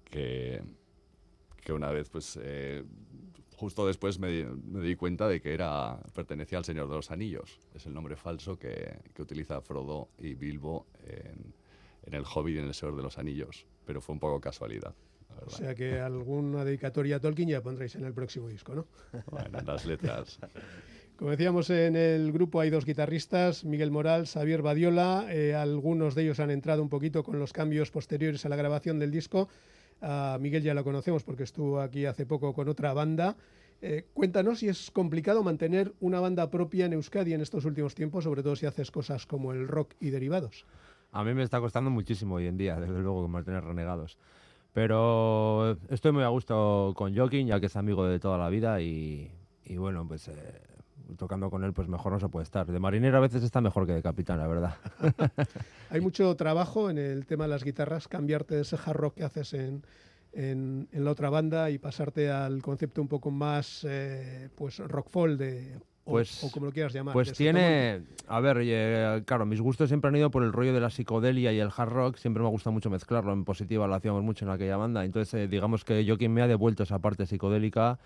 que, 0.06 0.62
que 1.64 1.74
una 1.74 1.92
vez 1.92 2.10
pues... 2.10 2.40
Eh, 2.42 2.84
justo 3.56 3.86
después 3.88 4.20
me 4.20 4.28
di, 4.30 4.44
me 4.44 4.82
di, 4.82 4.96
cuenta 4.96 5.28
de 5.28 5.40
que 5.40 5.54
era 5.54 5.98
pertenecía 6.14 6.58
al 6.58 6.66
Señor 6.66 6.90
de 6.90 6.96
los 6.96 7.12
Anillos. 7.12 7.60
Es 7.74 7.86
el 7.86 7.94
nombre 7.94 8.18
falso 8.18 8.58
que, 8.58 9.00
que 9.14 9.22
utiliza 9.22 9.62
Frodo 9.62 10.10
y 10.18 10.34
Bilbo 10.34 10.88
en, 11.08 11.54
en, 12.06 12.14
El 12.14 12.24
Hobbit 12.24 12.56
y 12.56 12.60
en 12.60 12.66
El 12.66 12.74
Señor 12.74 12.96
de 12.96 13.04
los 13.04 13.18
Anillos. 13.18 13.66
Pero 13.86 14.02
fue 14.02 14.14
un 14.14 14.20
poco 14.20 14.40
casualidad. 14.40 14.94
O 15.46 15.50
sea 15.50 15.74
que 15.76 16.00
alguna 16.00 16.64
dedicatoria 16.64 17.18
a 17.18 17.20
Tolkien 17.20 17.50
ya 17.50 17.62
pondréis 17.62 17.96
en 17.96 18.06
el 18.06 18.14
próximo 18.14 18.48
disco, 18.48 18.76
¿no? 18.76 18.86
Bueno, 19.32 19.60
las 19.66 19.86
letras. 19.86 20.40
Como 21.18 21.32
decíamos, 21.32 21.70
en 21.70 21.96
el 21.96 22.32
grupo 22.32 22.60
hay 22.60 22.70
dos 22.70 22.86
guitarristas, 22.86 23.64
Miguel 23.64 23.92
Moral, 23.92 24.28
Xavier 24.28 24.62
Badiola. 24.62 25.28
Eh, 25.30 25.54
algunos 25.54 26.16
de 26.16 26.24
ellos 26.24 26.40
han 26.40 26.50
entrado 26.50 26.82
un 26.82 26.90
poquito 26.90 27.24
con 27.24 27.40
los 27.40 27.54
cambios 27.54 27.92
posteriores 27.92 28.46
a 28.46 28.50
la 28.50 28.56
grabación 28.56 29.00
del 29.00 29.12
disco. 29.12 29.48
A 30.02 30.38
Miguel 30.42 30.64
ya 30.64 30.74
lo 30.74 30.84
conocemos 30.84 31.24
porque 31.24 31.44
estuvo 31.44 31.80
aquí 31.80 32.06
hace 32.06 32.26
poco 32.26 32.54
con 32.54 32.68
otra 32.68 32.94
banda. 32.94 33.38
Eh, 33.82 34.06
cuéntanos 34.14 34.60
si 34.60 34.70
es 34.70 34.90
complicado 34.92 35.44
mantener 35.44 35.94
una 36.00 36.20
banda 36.20 36.50
propia 36.50 36.86
en 36.88 36.94
Euskadi 36.94 37.34
en 37.34 37.42
estos 37.42 37.66
últimos 37.66 37.96
tiempos, 37.96 38.24
sobre 38.24 38.42
todo 38.42 38.56
si 38.56 38.66
haces 38.66 38.90
cosas 38.92 39.28
como 39.28 39.54
el 39.54 39.68
rock 39.68 39.94
y 40.00 40.10
derivados. 40.10 40.66
A 41.14 41.24
mí 41.24 41.34
me 41.36 41.44
está 41.44 41.60
costando 41.60 41.92
muchísimo 41.92 42.36
hoy 42.36 42.48
en 42.48 42.58
día, 42.58 42.80
desde 42.80 43.00
luego, 43.00 43.28
mantener 43.28 43.64
renegados. 43.64 44.18
Pero 44.74 45.78
estoy 45.90 46.12
muy 46.12 46.24
a 46.24 46.30
gusto 46.30 46.94
con 46.96 47.16
Joaquín, 47.16 47.46
ya 47.46 47.60
que 47.60 47.68
es 47.68 47.76
amigo 47.76 48.06
de 48.08 48.20
toda 48.20 48.40
la 48.40 48.50
vida 48.50 48.82
y, 48.82 49.32
y 49.64 49.78
bueno, 49.78 50.08
pues 50.08 50.28
eh, 50.28 50.34
tocando 51.16 51.52
con 51.52 51.64
él, 51.64 51.72
pues 51.72 51.88
mejor 51.88 52.14
no 52.14 52.20
se 52.20 52.30
puede 52.30 52.44
estar. 52.46 52.66
De 52.66 52.80
marinero 52.80 53.18
a 53.18 53.22
veces 53.22 53.44
está 53.44 53.62
mejor 53.62 53.86
que 53.86 53.94
de 53.94 54.02
capitán, 54.02 54.40
la 54.40 54.48
verdad. 54.48 54.76
Hay 55.92 56.02
mucho 56.02 56.36
trabajo 56.36 56.90
en 56.90 56.98
el 56.98 57.28
tema 57.28 57.44
de 57.44 57.52
las 57.52 57.64
guitarras, 57.64 58.08
cambiarte 58.08 58.56
de 58.56 58.62
ese 58.62 58.78
hard 58.84 58.98
rock 58.98 59.16
que 59.18 59.24
haces 59.24 59.54
en, 59.54 59.84
en, 60.32 60.90
en 60.92 61.06
la 61.06 61.12
otra 61.12 61.30
banda 61.30 61.70
y 61.70 61.78
pasarte 61.78 62.32
al 62.32 62.64
concepto 62.64 63.04
un 63.04 63.08
poco 63.08 63.30
más 63.30 63.86
eh, 63.88 64.50
pues 64.56 64.80
rock 64.80 65.10
folk 65.12 65.38
de 65.38 65.78
pues, 66.04 66.44
o, 66.44 66.52
como 66.52 66.66
lo 66.68 66.72
quieras 66.72 66.94
llamar. 66.94 67.14
Pues 67.14 67.34
tiene, 67.34 68.02
a 68.28 68.40
ver, 68.40 68.58
eh, 68.62 69.24
claro, 69.26 69.46
mis 69.46 69.62
gustos 69.62 69.90
siempre 69.90 70.10
han 70.10 70.16
ido 70.16 70.32
por 70.32 70.44
el 70.44 70.52
rollo 70.52 70.74
de 70.74 70.82
la 70.82 70.90
psicodelia 70.90 71.54
y 71.54 71.60
el 71.60 71.70
hard 71.76 71.90
rock, 71.90 72.18
siempre 72.18 72.42
me 72.42 72.48
ha 72.48 72.52
gustado 72.52 72.74
mucho 72.74 72.90
mezclarlo, 72.90 73.32
en 73.32 73.46
positiva 73.46 73.88
lo 73.88 73.96
hacíamos 73.96 74.24
mucho 74.24 74.46
en 74.46 74.52
aquella 74.52 74.78
banda, 74.78 75.06
entonces 75.06 75.34
eh, 75.34 75.48
digamos 75.48 75.86
que 75.86 76.04
yo 76.04 76.18
quien 76.18 76.34
me 76.34 76.42
ha 76.42 76.48
devuelto 76.48 76.84
esa 76.84 77.00
parte 77.00 77.26
psicodélica 77.26 78.00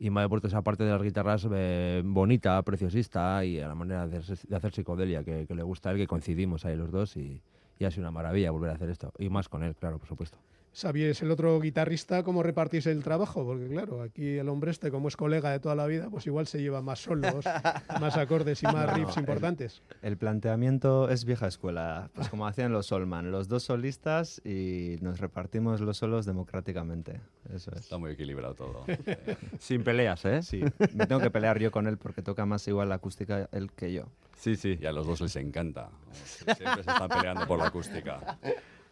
y 0.00 0.10
me 0.10 0.20
ha 0.20 0.22
devuelto 0.22 0.48
esa 0.48 0.62
parte 0.62 0.84
de 0.84 0.90
las 0.90 1.02
guitarras 1.02 1.46
eh, 1.52 2.02
bonita, 2.04 2.60
preciosista 2.62 3.44
y 3.44 3.60
a 3.60 3.68
la 3.68 3.74
manera 3.74 4.06
de 4.06 4.18
hacer, 4.18 4.38
de 4.38 4.56
hacer 4.56 4.72
psicodelia 4.72 5.22
que, 5.22 5.46
que, 5.46 5.54
le 5.54 5.62
gusta 5.62 5.90
a 5.90 5.92
él, 5.92 5.98
que 5.98 6.06
coincidimos 6.06 6.64
ahí 6.64 6.76
los 6.76 6.90
dos 6.90 7.16
y, 7.16 7.40
y 7.78 7.84
ha 7.84 7.90
sido 7.90 8.02
una 8.02 8.10
maravilla 8.10 8.50
volver 8.50 8.70
a 8.70 8.74
hacer 8.74 8.90
esto. 8.90 9.12
Y 9.18 9.28
más 9.28 9.48
con 9.48 9.62
él, 9.62 9.74
claro, 9.74 9.98
por 9.98 10.08
supuesto. 10.08 10.38
¿Sabías 10.74 11.22
el 11.22 11.30
otro 11.30 11.60
guitarrista 11.60 12.24
cómo 12.24 12.42
repartís 12.42 12.86
el 12.86 13.04
trabajo? 13.04 13.44
Porque 13.44 13.68
claro, 13.68 14.02
aquí 14.02 14.38
el 14.38 14.48
hombre 14.48 14.72
este, 14.72 14.90
como 14.90 15.06
es 15.06 15.16
colega 15.16 15.52
de 15.52 15.60
toda 15.60 15.76
la 15.76 15.86
vida, 15.86 16.10
pues 16.10 16.26
igual 16.26 16.48
se 16.48 16.60
lleva 16.60 16.82
más 16.82 16.98
solos, 16.98 17.44
más 18.00 18.16
acordes 18.16 18.60
y 18.64 18.66
más 18.66 18.88
no, 18.88 18.94
riffs 18.94 19.16
importantes. 19.16 19.82
El, 20.02 20.08
el, 20.10 20.16
planteamiento 20.16 21.08
es 21.10 21.24
vieja 21.24 21.46
escuela, 21.46 22.10
pues 22.12 22.28
como 22.28 22.44
hacían 22.48 22.72
los 22.72 22.86
Solman, 22.86 23.30
los 23.30 23.46
dos 23.46 23.62
solistas 23.62 24.42
y 24.44 24.96
nos 25.00 25.20
repartimos 25.20 25.80
los 25.80 25.96
solos 25.96 26.26
democráticamente. 26.26 27.20
Eso 27.54 27.70
es. 27.70 27.82
Está 27.82 27.98
muy 27.98 28.10
equilibrado 28.10 28.54
todo. 28.54 28.84
Sin 29.60 29.84
peleas, 29.84 30.24
¿eh? 30.24 30.42
Sí, 30.42 30.64
me 30.92 31.06
tengo 31.06 31.20
que 31.20 31.30
pelear 31.30 31.60
yo 31.60 31.70
con 31.70 31.86
él 31.86 31.98
porque 31.98 32.20
toca 32.20 32.46
más 32.46 32.66
igual 32.66 32.88
la 32.88 32.96
acústica 32.96 33.48
él 33.52 33.70
que 33.70 33.92
yo. 33.92 34.08
Sí, 34.36 34.56
sí. 34.56 34.76
Y 34.80 34.86
a 34.86 34.92
los 34.92 35.06
dos 35.06 35.20
les 35.20 35.36
encanta. 35.36 35.90
Siempre 36.12 36.82
se 36.82 36.90
están 36.90 37.08
peleando 37.08 37.46
por 37.46 37.60
la 37.60 37.68
acústica. 37.68 38.38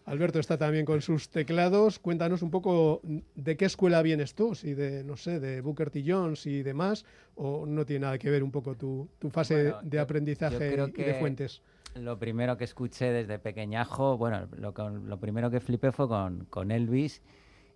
Alberto 0.04 0.40
está 0.40 0.58
también 0.58 0.84
con 0.84 1.00
sus 1.00 1.28
teclados. 1.28 1.98
Cuéntanos 1.98 2.42
un 2.42 2.50
poco 2.50 3.00
de 3.34 3.56
qué 3.56 3.66
escuela 3.66 4.02
vienes 4.02 4.34
tú, 4.34 4.54
si 4.54 4.74
de, 4.74 5.04
no 5.04 5.16
sé, 5.16 5.38
de 5.38 5.60
Booker 5.60 5.90
T. 5.90 6.02
Jones 6.04 6.46
y 6.46 6.62
demás, 6.62 7.04
o 7.36 7.66
no 7.66 7.86
tiene 7.86 8.00
nada 8.00 8.18
que 8.18 8.30
ver 8.30 8.42
un 8.42 8.50
poco 8.50 8.74
tu, 8.74 9.08
tu 9.18 9.30
fase 9.30 9.70
bueno, 9.70 9.78
de 9.82 9.98
aprendizaje 10.00 10.76
yo 10.76 10.88
y 10.88 11.02
de 11.02 11.14
fuentes. 11.14 11.62
Lo 11.94 12.18
primero 12.18 12.56
que 12.56 12.64
escuché 12.64 13.12
desde 13.12 13.38
pequeñajo, 13.38 14.16
bueno, 14.16 14.48
lo, 14.56 14.72
lo 14.72 15.20
primero 15.20 15.50
que 15.50 15.60
flipé 15.60 15.92
fue 15.92 16.08
con, 16.08 16.46
con, 16.46 16.70
Elvis 16.70 17.22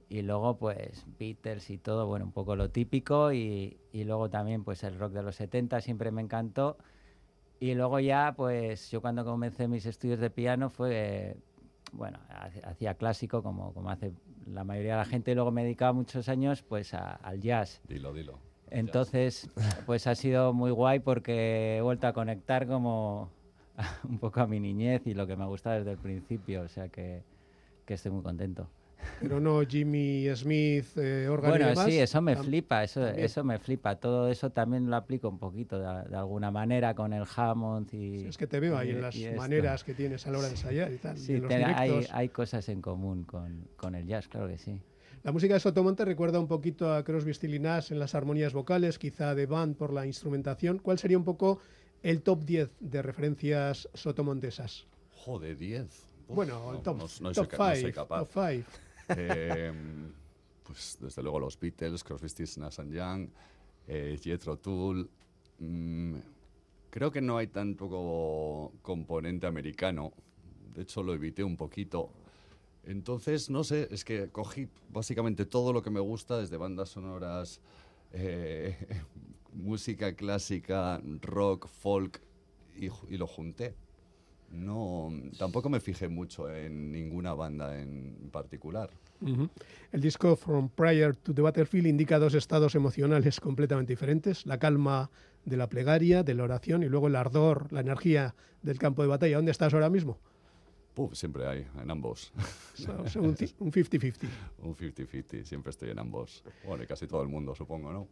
y 0.09 0.23
luego 0.23 0.57
pues 0.57 1.05
Beatles 1.19 1.69
y 1.71 1.79
todo, 1.79 2.07
bueno, 2.07 2.25
un 2.25 2.33
poco 2.33 2.57
lo 2.57 2.71
típico 2.71 3.33
y, 3.33 3.77
y 3.93 4.05
luego 4.05 4.31
también 4.31 4.65
pues 4.65 4.83
el 4.85 4.99
rock 4.99 5.13
de 5.13 5.23
los 5.23 5.37
70 5.37 5.81
siempre 5.81 6.11
me 6.11 6.23
encantó. 6.23 6.77
Y 7.61 7.75
luego 7.75 8.01
ya, 8.01 8.35
pues 8.37 8.91
yo 8.91 9.01
cuando 9.01 9.25
comencé 9.25 9.69
mis 9.69 9.87
estudios 9.87 10.19
de 10.19 10.31
piano 10.31 10.71
fue 10.71 11.37
bueno, 11.97 12.19
hacía 12.65 12.95
clásico 12.95 13.43
como, 13.43 13.73
como 13.73 13.91
hace 13.91 14.13
la 14.47 14.65
mayoría 14.65 14.93
de 14.93 14.99
la 14.99 15.05
gente 15.05 15.33
y 15.33 15.35
luego 15.35 15.51
me 15.51 15.65
dedicaba 15.65 15.93
muchos 15.93 16.29
años 16.29 16.63
pues 16.63 16.95
a, 16.95 17.15
al 17.15 17.41
jazz. 17.41 17.81
Dilo, 17.89 18.13
dilo. 18.13 18.39
Entonces, 18.71 19.49
pues 19.87 20.07
ha 20.07 20.15
sido 20.15 20.53
muy 20.53 20.71
guay 20.71 20.99
porque 21.01 21.77
he 21.79 21.81
vuelto 21.81 22.07
a 22.07 22.13
conectar 22.13 22.67
como 22.67 23.31
un 24.09 24.19
poco 24.19 24.41
a 24.41 24.47
mi 24.47 24.61
niñez 24.61 25.07
y 25.07 25.15
lo 25.15 25.27
que 25.27 25.37
me 25.37 25.45
ha 25.45 25.47
gustado 25.47 25.77
desde 25.77 25.93
el 25.93 25.99
principio, 25.99 26.63
o 26.63 26.69
sea 26.69 26.89
que, 26.89 27.23
que 27.85 27.95
estoy 27.95 28.13
muy 28.13 28.23
contento. 28.23 28.69
Pero 29.21 29.41
no 29.41 29.63
Jimmy 29.67 30.27
Smith, 30.35 30.87
eh, 30.97 31.27
órgano 31.29 31.55
y 31.55 31.59
Bueno, 31.59 31.69
demás. 31.71 31.87
sí, 31.87 31.99
eso 31.99 32.21
me 32.21 32.37
flipa, 32.37 32.85
eso, 32.85 33.01
también. 33.05 33.25
eso 33.25 33.45
me 33.45 33.59
flipa. 33.59 33.97
Todo 33.97 34.29
eso 34.29 34.51
también 34.51 34.91
lo 34.91 34.97
aplico 34.97 35.29
un 35.29 35.39
poquito 35.39 35.79
de, 35.79 36.09
de 36.11 36.17
alguna 36.17 36.51
manera 36.51 36.95
con 36.95 37.13
el 37.13 37.25
Hammond 37.35 37.93
y... 37.95 38.27
Es 38.27 38.37
que 38.37 38.47
te 38.47 38.61
veo 38.61 38.77
ahí 38.77 38.89
y- 38.89 38.93
en 38.93 39.01
las 39.03 39.17
y 39.17 39.31
maneras 39.31 39.85
que 39.85 39.95
tienes 39.95 40.27
a 40.27 40.31
la 40.31 40.39
hora 40.39 40.49
de 40.49 40.55
ensayar 40.55 40.93
y 40.93 40.99
tal. 40.99 41.17
y 41.17 41.21
Sí, 41.21 41.35
en 41.35 41.43
los 41.43 41.49
ten- 41.49 41.65
hay, 41.65 42.07
hay 42.11 42.29
cosas 42.29 42.69
en 42.69 42.83
común 42.83 43.25
con, 43.25 43.69
con 43.77 43.95
el 43.95 44.07
jazz, 44.07 44.29
claro 44.29 44.49
que 44.49 44.59
sí. 44.59 44.81
La 45.23 45.33
música 45.33 45.55
de 45.55 45.61
Sotomonte 45.61 46.05
recuerda 46.05 46.39
un 46.39 46.47
poquito 46.47 46.93
a 46.93 47.03
Crosby, 47.03 47.33
Still 47.35 47.55
y 47.55 47.59
Nash 47.59 47.91
en 47.93 47.99
las 47.99 48.15
armonías 48.15 48.53
vocales, 48.53 48.99
quizá 48.99 49.35
de 49.35 49.47
Band 49.47 49.77
por 49.77 49.93
la 49.93 50.07
instrumentación. 50.07 50.79
¿Cuál 50.79 50.99
sería 50.99 51.17
un 51.19 51.25
poco 51.25 51.59
el 52.03 52.23
top 52.23 52.45
10 52.45 52.71
de 52.81 53.03
referencias 53.03 53.89
sotomontesas? 53.95 54.87
Joder, 55.11 55.57
10. 55.57 55.85
Uf, 56.29 56.37
Bueno, 56.37 56.59
el 56.71 56.77
no, 56.77 56.81
top, 56.83 56.97
no- 56.99 57.03
no 57.21 57.33
top 57.33 57.35
soy 57.35 57.47
ca- 57.49 57.69
no 57.71 57.75
soy 57.81 57.93
capaz. 57.93 58.19
top 58.21 58.29
five. 58.29 58.65
Eh, 59.09 59.73
pues 60.63 60.99
desde 61.01 61.23
luego 61.23 61.39
los 61.39 61.59
Beatles, 61.59 62.03
Crosby, 62.03 62.29
Stills, 62.29 62.59
Nash 62.59 62.81
Young, 62.89 63.29
eh, 63.87 64.19
Jethro 64.21 64.59
Tull. 64.59 65.09
mm, 65.59 66.17
creo 66.91 67.11
que 67.11 67.21
no 67.21 67.39
hay 67.39 67.47
tanto 67.49 68.73
componente 68.83 69.47
americano. 69.47 70.13
De 70.75 70.83
hecho, 70.83 71.03
lo 71.03 71.15
evité 71.15 71.45
un 71.45 71.57
poquito. 71.57 72.11
Entonces, 72.85 73.51
no 73.51 73.65
sé, 73.65 73.89
es 73.91 74.05
que 74.05 74.29
cogí 74.31 74.69
básicamente 74.91 75.45
todo 75.47 75.73
lo 75.73 75.83
que 75.83 75.91
me 75.91 76.01
gusta, 76.01 76.39
desde 76.39 76.57
bandas 76.57 76.91
sonoras, 76.91 77.61
eh, 78.13 78.77
música 79.53 80.15
clásica, 80.15 81.01
rock, 81.23 81.69
folk, 81.69 82.21
y 82.77 83.17
lo 83.17 83.27
junté. 83.27 83.75
No, 84.51 85.11
tampoco 85.39 85.69
me 85.69 85.81
fijé 85.81 86.09
mucho 86.09 86.49
en 86.55 86.93
ninguna 86.93 87.35
banda 87.35 87.81
en 87.81 88.31
particular. 88.33 88.91
El 89.93 90.01
disco 90.01 90.37
From 90.37 90.69
Prior 90.69 91.17
to 91.17 91.35
the 91.35 91.43
Battlefield 91.43 91.87
indica 91.87 92.19
dos 92.19 92.35
estados 92.35 92.75
emocionales 92.75 93.41
completamente 93.41 93.93
diferentes, 93.93 94.47
la 94.47 94.59
calma 94.59 95.11
de 95.45 95.57
la 95.57 95.69
plegaria, 95.69 96.23
de 96.23 96.35
la 96.35 96.45
oración 96.45 96.83
y 96.83 96.87
luego 96.89 97.09
el 97.09 97.17
ardor, 97.17 97.73
la 97.73 97.81
energía 97.81 98.35
del 98.63 98.79
campo 98.79 99.03
de 99.03 99.09
batalla. 99.09 99.37
¿Dónde 99.37 99.51
estás 99.53 99.73
ahora 99.75 99.91
mismo? 99.91 100.19
Puf, 100.95 101.15
siempre 101.15 101.47
hay, 101.47 101.67
en 101.83 101.91
ambos. 101.91 102.33
O 102.75 103.09
sea, 103.09 103.21
un 103.23 103.35
ci- 103.37 103.55
un 103.59 103.73
50-50. 103.73 104.29
Un 104.63 104.77
50-50, 104.77 105.45
siempre 105.45 105.71
estoy 105.71 105.91
en 105.91 105.99
ambos. 105.99 106.45
Bueno, 106.67 106.85
y 106.85 106.87
casi 106.87 107.07
todo 107.07 107.23
el 107.23 107.29
mundo, 107.29 107.55
supongo, 107.55 107.93
¿no? 107.93 108.09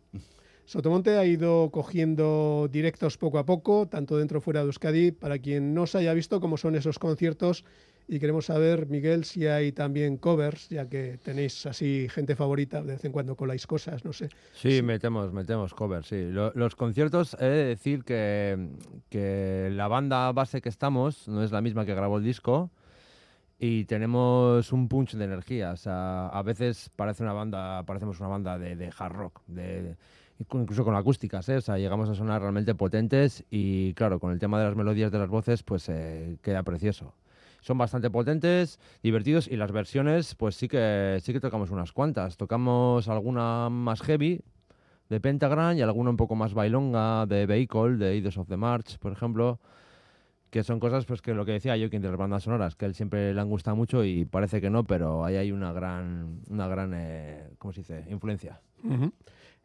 Sotomonte 0.67 1.19
ha 1.19 1.27
ido 1.27 1.71
cogiendo 1.71 2.69
directos 2.73 3.19
poco 3.19 3.39
a 3.39 3.45
poco, 3.45 3.87
tanto 3.87 4.17
dentro 4.17 4.39
como 4.39 4.45
fuera 4.45 4.61
de 4.61 4.67
Euskadi. 4.67 5.13
Para 5.13 5.39
quien 5.39 5.75
no 5.75 5.87
se 5.87 5.99
haya 5.99 6.15
visto 6.15 6.41
cómo 6.41 6.57
son 6.57 6.75
esos 6.75 6.99
conciertos, 6.99 7.65
y 8.07 8.19
queremos 8.19 8.47
saber, 8.47 8.87
Miguel, 8.87 9.25
si 9.25 9.47
hay 9.47 9.73
también 9.73 10.19
covers, 10.19 10.69
ya 10.69 10.89
que 10.89 11.19
tenéis 11.23 11.65
así 11.65 12.07
gente 12.11 12.37
favorita, 12.37 12.83
de 12.83 12.93
vez 12.93 13.05
en 13.05 13.13
cuando 13.13 13.35
coláis 13.35 13.67
cosas, 13.67 14.05
no 14.05 14.13
sé. 14.13 14.29
Sí, 14.53 14.83
metemos, 14.83 15.33
metemos 15.33 15.73
covers, 15.75 16.09
sí. 16.09 16.31
Lo- 16.31 16.53
los 16.55 16.77
conciertos, 16.77 17.35
he 17.41 17.47
de 17.47 17.65
decir 17.65 18.05
que, 18.05 18.69
que 19.09 19.71
la 19.73 19.89
banda 19.89 20.31
base 20.33 20.61
que 20.61 20.69
estamos 20.69 21.29
no 21.29 21.43
es 21.43 21.51
la 21.51 21.63
misma 21.63 21.87
que 21.87 21.95
grabó 21.95 22.19
el 22.19 22.25
disco 22.25 22.71
y 23.59 23.85
tenemos 23.87 24.71
un 24.73 24.89
punch 24.89 25.15
de 25.15 25.25
energía. 25.25 25.73
O 25.73 25.77
sea, 25.77 26.29
a 26.29 26.43
veces 26.43 26.91
parece 26.97 27.23
una 27.23 27.33
banda, 27.33 27.83
parecemos 27.85 28.21
una 28.21 28.29
banda 28.29 28.59
de, 28.59 28.77
de 28.77 28.91
hard 28.99 29.13
rock, 29.15 29.41
de, 29.47 29.97
incluso 30.39 30.85
con 30.85 30.97
acústicas, 30.97 31.49
¿eh? 31.49 31.57
O 31.57 31.61
sea, 31.61 31.79
llegamos 31.79 32.09
a 32.09 32.15
sonar 32.15 32.41
realmente 32.41 32.75
potentes 32.75 33.45
y 33.51 33.95
claro, 33.95 34.19
con 34.21 34.33
el 34.33 34.39
tema 34.39 34.59
de 34.59 34.67
las 34.67 34.77
melodías 34.77 35.13
de 35.13 35.19
las 35.19 35.29
voces, 35.29 35.63
pues 35.63 35.89
eh, 35.89 36.37
queda 36.43 36.63
precioso. 36.63 37.15
Son 37.61 37.79
bastante 37.79 38.11
potentes, 38.11 38.79
divertidos 39.03 39.49
y 39.49 39.57
las 39.57 39.73
versiones, 39.73 40.35
pues 40.35 40.55
sí 40.55 40.69
que 40.69 41.19
sí 41.23 41.33
que 41.33 41.41
tocamos 41.41 41.71
unas 41.71 41.93
cuantas. 41.93 42.37
Tocamos 42.37 43.09
alguna 43.09 43.71
más 43.71 44.03
heavy 44.03 44.43
de 45.09 45.21
Pentagram 45.21 45.77
y 45.77 45.83
alguna 45.83 46.11
un 46.11 46.17
poco 46.17 46.35
más 46.35 46.53
bailonga 46.53 47.25
de 47.27 47.47
Vehicle, 47.47 47.97
de 47.97 48.17
Idols 48.17 48.37
of 48.37 48.49
the 48.49 48.57
March, 48.57 48.99
por 48.99 49.13
ejemplo, 49.13 49.61
que 50.51 50.63
son 50.63 50.79
cosas 50.79 51.05
pues 51.07 51.23
que 51.23 51.35
lo 51.35 51.45
que 51.45 51.53
decía 51.53 51.77
yo 51.77 51.89
que 51.91 51.99
de 51.99 52.09
las 52.09 52.19
bandas 52.19 52.43
sonoras, 52.43 52.77
que 52.77 52.85
a 52.85 52.89
él 52.89 52.95
siempre 52.95 53.33
le 53.33 53.41
han 53.41 53.49
gustado 53.49 53.77
mucho 53.77 54.05
y 54.05 54.25
parece 54.25 54.61
que 54.61 54.71
no, 54.71 54.85
pero 54.85 55.25
ahí 55.25 55.37
hay 55.37 55.51
una 55.51 55.73
gran 55.73 56.41
una 56.49 56.69
gran 56.69 56.93
eh, 56.95 57.49
¿cómo 57.59 57.73
se 57.73 57.81
dice? 57.81 58.05
influencia. 58.11 58.61
Ujú. 58.83 59.13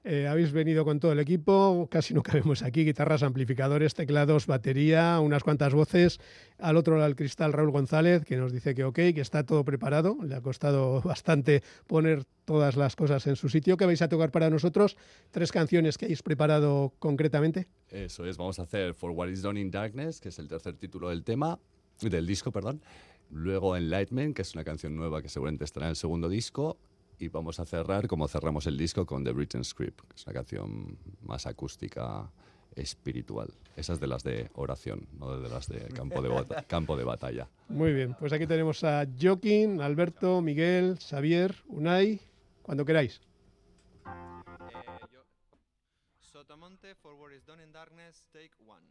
Eh, 0.05 0.27
habéis 0.27 0.53
venido 0.53 0.85
con 0.85 1.01
todo 1.01 1.11
el 1.11 1.19
equipo, 1.19 1.89
casi 1.91 2.13
no 2.13 2.23
cabemos 2.23 2.63
aquí, 2.63 2.85
guitarras, 2.85 3.21
amplificadores, 3.21 3.93
teclados, 3.93 4.47
batería, 4.47 5.19
unas 5.19 5.43
cuantas 5.43 5.73
voces. 5.73 6.19
Al 6.57 6.77
otro 6.77 6.95
lado 6.95 7.07
del 7.07 7.17
cristal, 7.17 7.51
Raúl 7.51 7.71
González, 7.71 8.23
que 8.23 8.37
nos 8.37 8.53
dice 8.53 8.73
que 8.73 8.85
ok, 8.85 8.95
que 8.95 9.21
está 9.21 9.45
todo 9.45 9.65
preparado. 9.65 10.17
Le 10.23 10.35
ha 10.35 10.41
costado 10.41 11.01
bastante 11.05 11.63
poner 11.85 12.23
todas 12.45 12.77
las 12.77 12.95
cosas 12.95 13.27
en 13.27 13.35
su 13.35 13.49
sitio. 13.49 13.75
¿Qué 13.75 13.85
vais 13.85 14.01
a 14.01 14.07
tocar 14.07 14.31
para 14.31 14.49
nosotros? 14.49 14.95
Tres 15.31 15.51
canciones 15.51 15.97
que 15.97 16.05
hayáis 16.05 16.23
preparado 16.23 16.93
concretamente. 16.99 17.67
Eso 17.89 18.25
es, 18.25 18.37
vamos 18.37 18.57
a 18.59 18.63
hacer 18.63 18.93
For 18.93 19.11
What 19.11 19.27
Is 19.27 19.41
Done 19.41 19.59
in 19.59 19.69
Darkness, 19.69 20.21
que 20.21 20.29
es 20.29 20.39
el 20.39 20.47
tercer 20.47 20.75
título 20.75 21.09
del 21.09 21.25
tema, 21.25 21.59
del 22.01 22.25
disco, 22.25 22.51
perdón. 22.51 22.81
Luego 23.31 23.75
Enlightenment, 23.75 24.35
que 24.35 24.43
es 24.43 24.55
una 24.55 24.63
canción 24.63 24.95
nueva 24.95 25.21
que 25.21 25.29
seguramente 25.29 25.65
estará 25.65 25.87
en 25.87 25.91
el 25.91 25.95
segundo 25.95 26.29
disco. 26.29 26.77
Y 27.19 27.27
vamos 27.27 27.59
a 27.59 27.65
cerrar 27.65 28.07
como 28.07 28.27
cerramos 28.27 28.65
el 28.67 28.77
disco 28.77 29.05
con 29.05 29.23
The 29.25 29.31
Written 29.33 29.63
Script, 29.65 30.01
que 30.07 30.15
es 30.15 30.25
una 30.25 30.33
canción 30.33 30.97
más 31.21 31.45
acústica, 31.45 32.31
espiritual. 32.75 33.53
Esas 33.75 33.99
de 33.99 34.07
las 34.07 34.23
de 34.23 34.49
oración, 34.53 35.05
no 35.19 35.37
de 35.37 35.49
las 35.49 35.67
de 35.67 35.79
campo 35.89 36.21
de, 36.21 36.29
bata- 36.29 36.63
campo 36.67 36.95
de 36.95 37.03
batalla. 37.03 37.49
Muy 37.67 37.91
bien, 37.93 38.15
pues 38.17 38.31
aquí 38.31 38.47
tenemos 38.47 38.83
a 38.85 39.05
Joaquín, 39.21 39.81
Alberto, 39.81 40.41
Miguel, 40.41 40.97
Xavier, 40.99 41.55
Unai, 41.67 42.21
cuando 42.61 42.85
queráis. 42.85 43.19
Sotomonte, 46.21 46.95
For 46.95 47.13
What 47.15 47.31
Is 47.33 47.45
Done 47.45 47.61
in 47.63 47.71
Darkness, 47.73 48.23
take 48.31 48.51
one. 48.65 48.83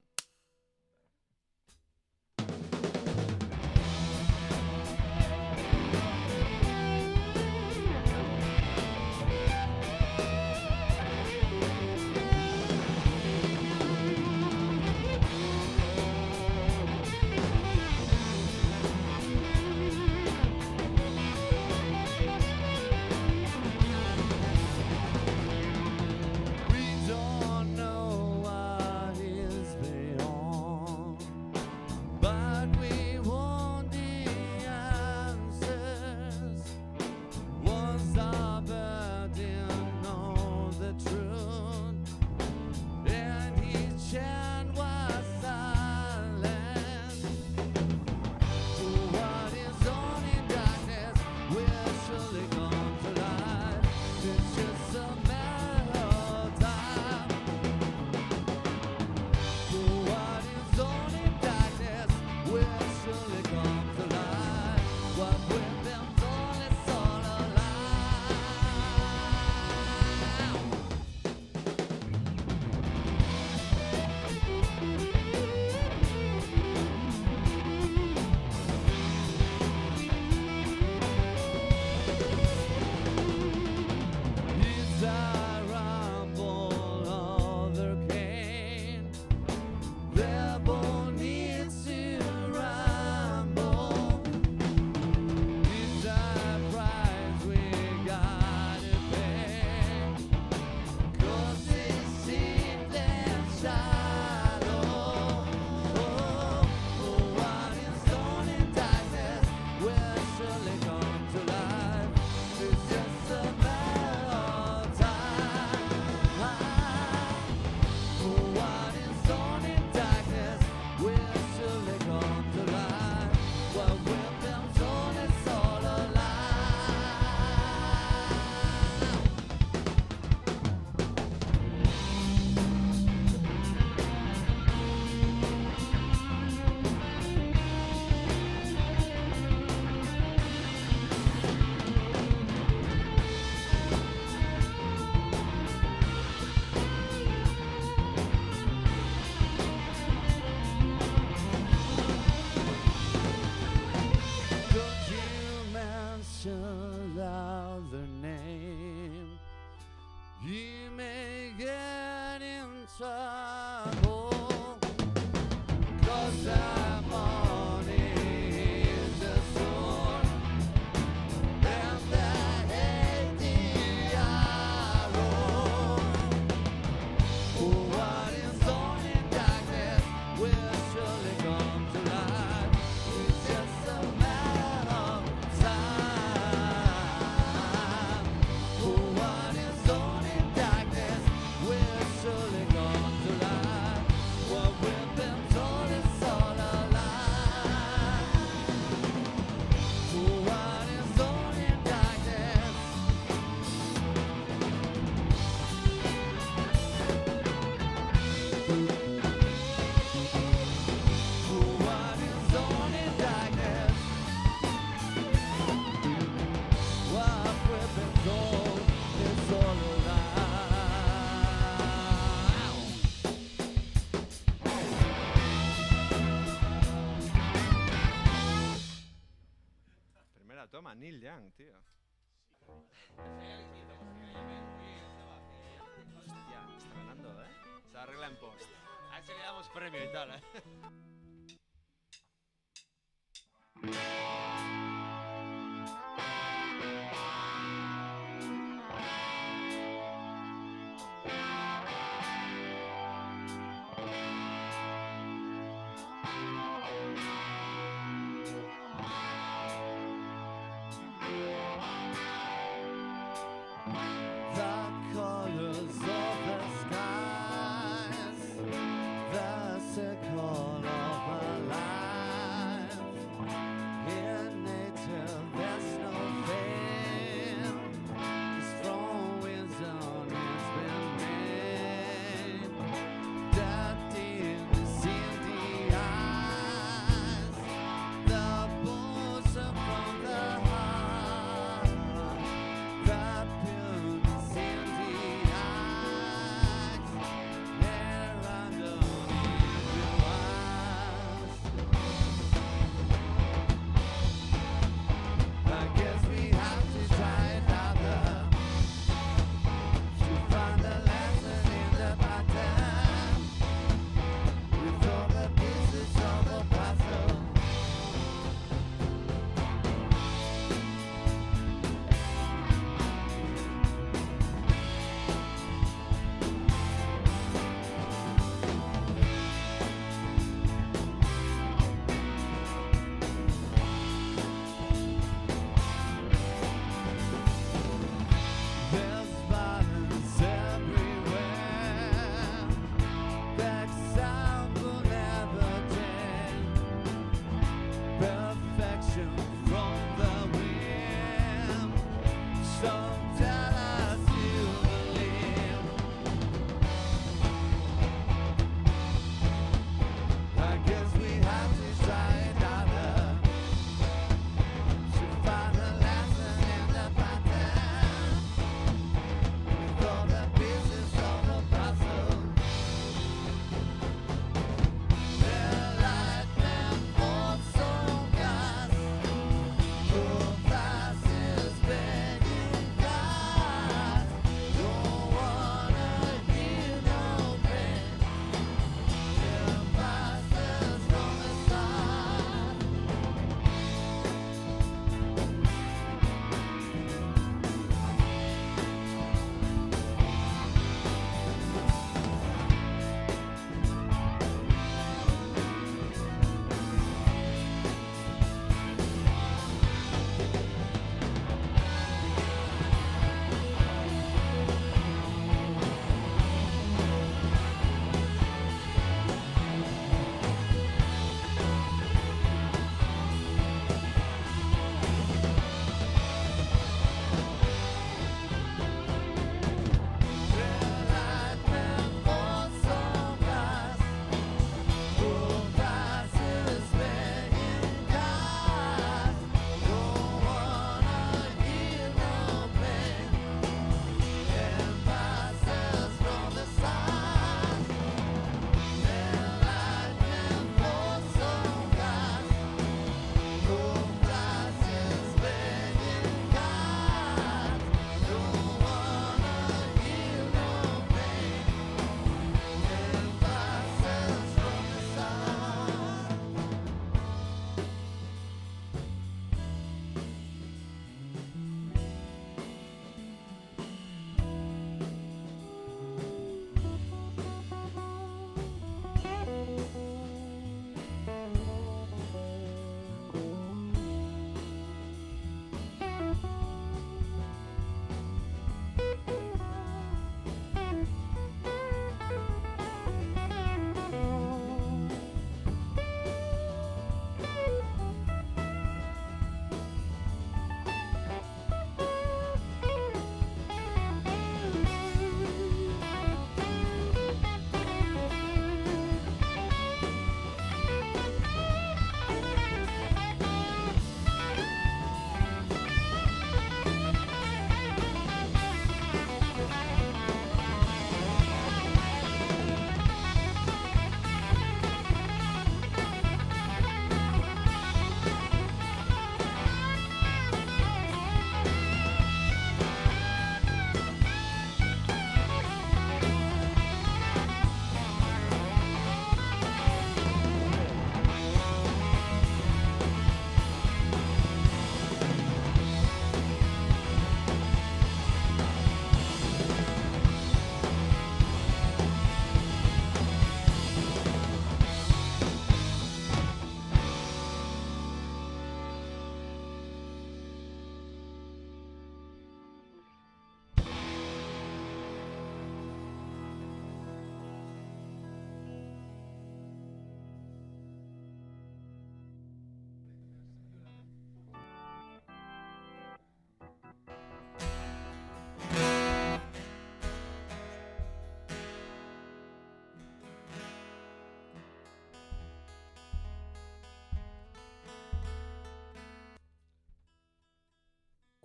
Premio 239.79 240.05
y 240.05 240.12
tal, 240.12 240.31
¿eh? 240.31 240.41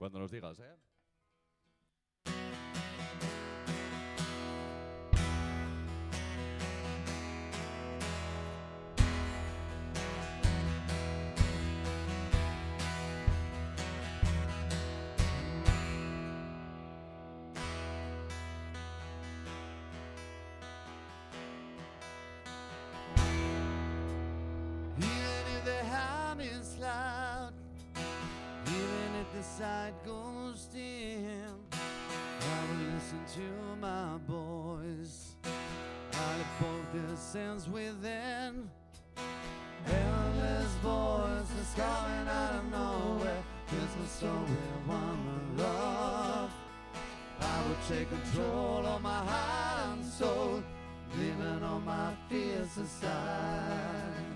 Cuando 0.03 0.19
nos 0.19 0.31
digas, 0.31 0.59
¿eh? 0.59 0.92
The 29.33 29.41
side 29.41 29.93
goes 30.05 30.67
dim, 30.71 31.57
I 31.71 32.65
will 32.67 32.93
listen 32.93 33.19
to 33.35 33.75
my 33.81 34.17
voice. 34.27 35.35
I'll 36.13 36.39
evoke 36.39 37.09
the 37.09 37.17
sense 37.17 37.67
within. 37.67 38.69
Endless 39.87 40.71
voices 40.83 41.73
coming 41.75 42.27
out 42.27 42.53
of 42.55 42.71
nowhere. 42.71 43.43
Here's 43.67 43.95
my 43.99 44.05
soul 44.05 44.41
with 44.41 44.87
one 44.87 45.57
love. 45.57 46.51
I 47.41 47.67
will 47.67 47.77
take 47.89 48.09
control 48.09 48.85
of 48.85 49.01
my 49.01 49.25
heart 49.25 49.97
and 49.97 50.05
soul, 50.05 50.63
leaving 51.17 51.63
all 51.63 51.79
my 51.79 52.13
fears 52.29 52.77
aside. 52.77 54.32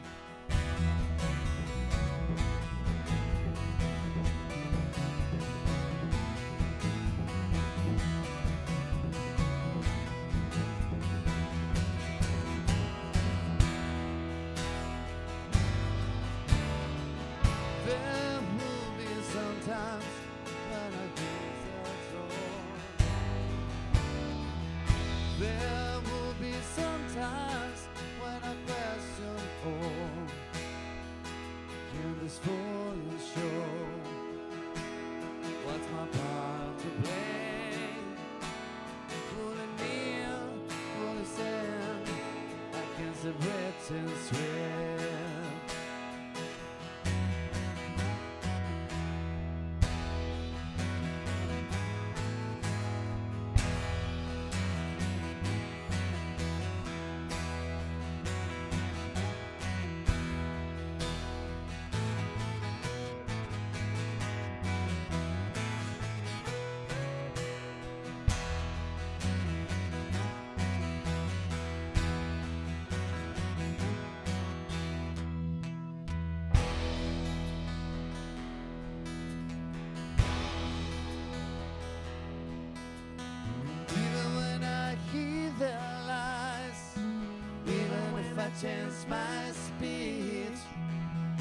My 89.07 89.51
speech, 89.51 90.59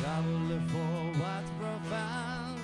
I 0.07 0.21
will 0.21 0.45
look 0.51 0.69
for 0.69 1.21
what's 1.21 1.51
profound. 1.59 2.61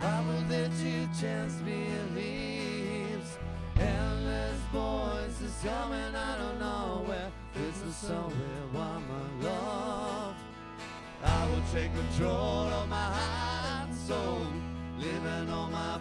I 0.00 0.20
will 0.26 0.44
let 0.48 0.72
you 0.72 1.08
chance 1.20 1.54
beliefs. 1.56 3.38
Endless 3.78 4.60
voices 4.72 5.54
coming 5.62 6.14
out 6.14 6.38
of 6.38 6.60
nowhere. 6.60 7.30
This 7.54 7.82
is 7.82 7.94
somewhere 7.96 8.64
my 8.72 9.46
love. 9.46 10.34
I 11.24 11.46
will 11.50 11.62
take 11.72 11.92
control 11.94 12.68
of 12.68 12.88
my 12.88 12.96
heart 12.96 13.88
and 13.88 13.96
soul, 13.96 14.46
leaving 14.98 15.50
all 15.50 15.68
my 15.70 16.00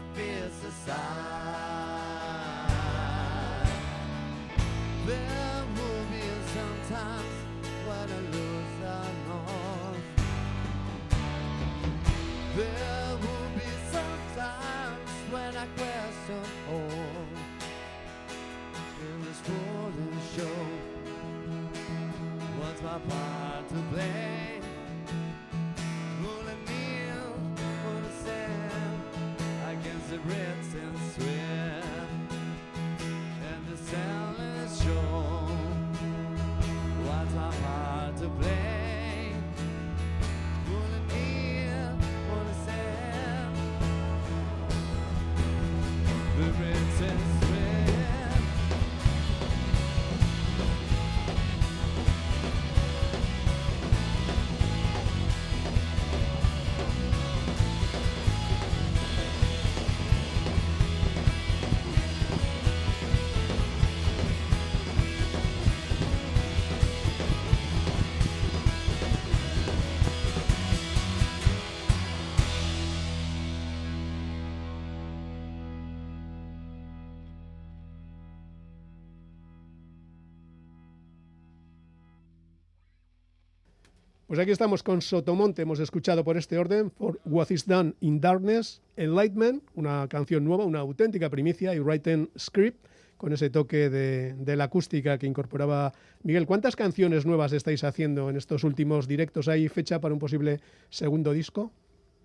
Pues 84.34 84.42
aquí 84.42 84.52
estamos 84.52 84.82
con 84.82 85.04
Sotomonte. 85.04 85.62
Hemos 85.62 85.80
escuchado 85.80 86.24
por 86.24 86.38
este 86.38 86.58
orden 86.58 86.90
For 86.90 87.20
What 87.24 87.52
Is 87.52 87.68
Done 87.68 87.94
in 88.00 88.20
Darkness, 88.20 88.82
Enlightenment, 88.98 89.64
una 89.76 90.08
canción 90.08 90.44
nueva, 90.44 90.66
una 90.66 90.80
auténtica 90.80 91.30
primicia, 91.30 91.76
y 91.76 91.80
Written 91.80 92.32
Script, 92.36 92.84
con 93.18 93.32
ese 93.32 93.52
toque 93.52 93.92
de, 93.92 94.56
la 94.56 94.64
acústica 94.64 95.20
que 95.20 95.28
incorporaba 95.28 95.94
Miguel. 96.24 96.48
¿Cuántas 96.48 96.76
canciones 96.76 97.28
nuevas 97.28 97.54
estáis 97.54 97.84
haciendo 97.84 98.28
en 98.32 98.36
estos 98.36 98.64
últimos 98.64 99.08
directos? 99.08 99.48
¿Hay 99.48 99.70
fecha 99.70 100.02
para 100.02 100.16
un 100.16 100.20
posible 100.20 100.62
segundo 100.90 101.32
disco? 101.32 101.72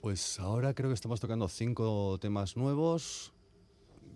Pues 0.00 0.40
ahora 0.40 0.72
creo 0.72 0.88
que 0.88 0.94
estamos 0.94 1.20
tocando 1.20 1.46
cinco 1.46 2.16
temas 2.18 2.56
nuevos. 2.56 3.34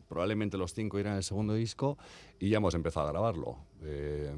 Probablemente 0.08 0.56
los 0.56 0.72
cinco 0.72 0.98
irán 0.98 1.16
el 1.18 1.24
segundo 1.24 1.52
disco 1.52 1.98
y 2.40 2.48
ya 2.48 2.56
hemos 2.56 2.72
empezado 2.72 3.08
a 3.08 3.12
grabarlo. 3.12 3.58
Eh, 3.82 4.34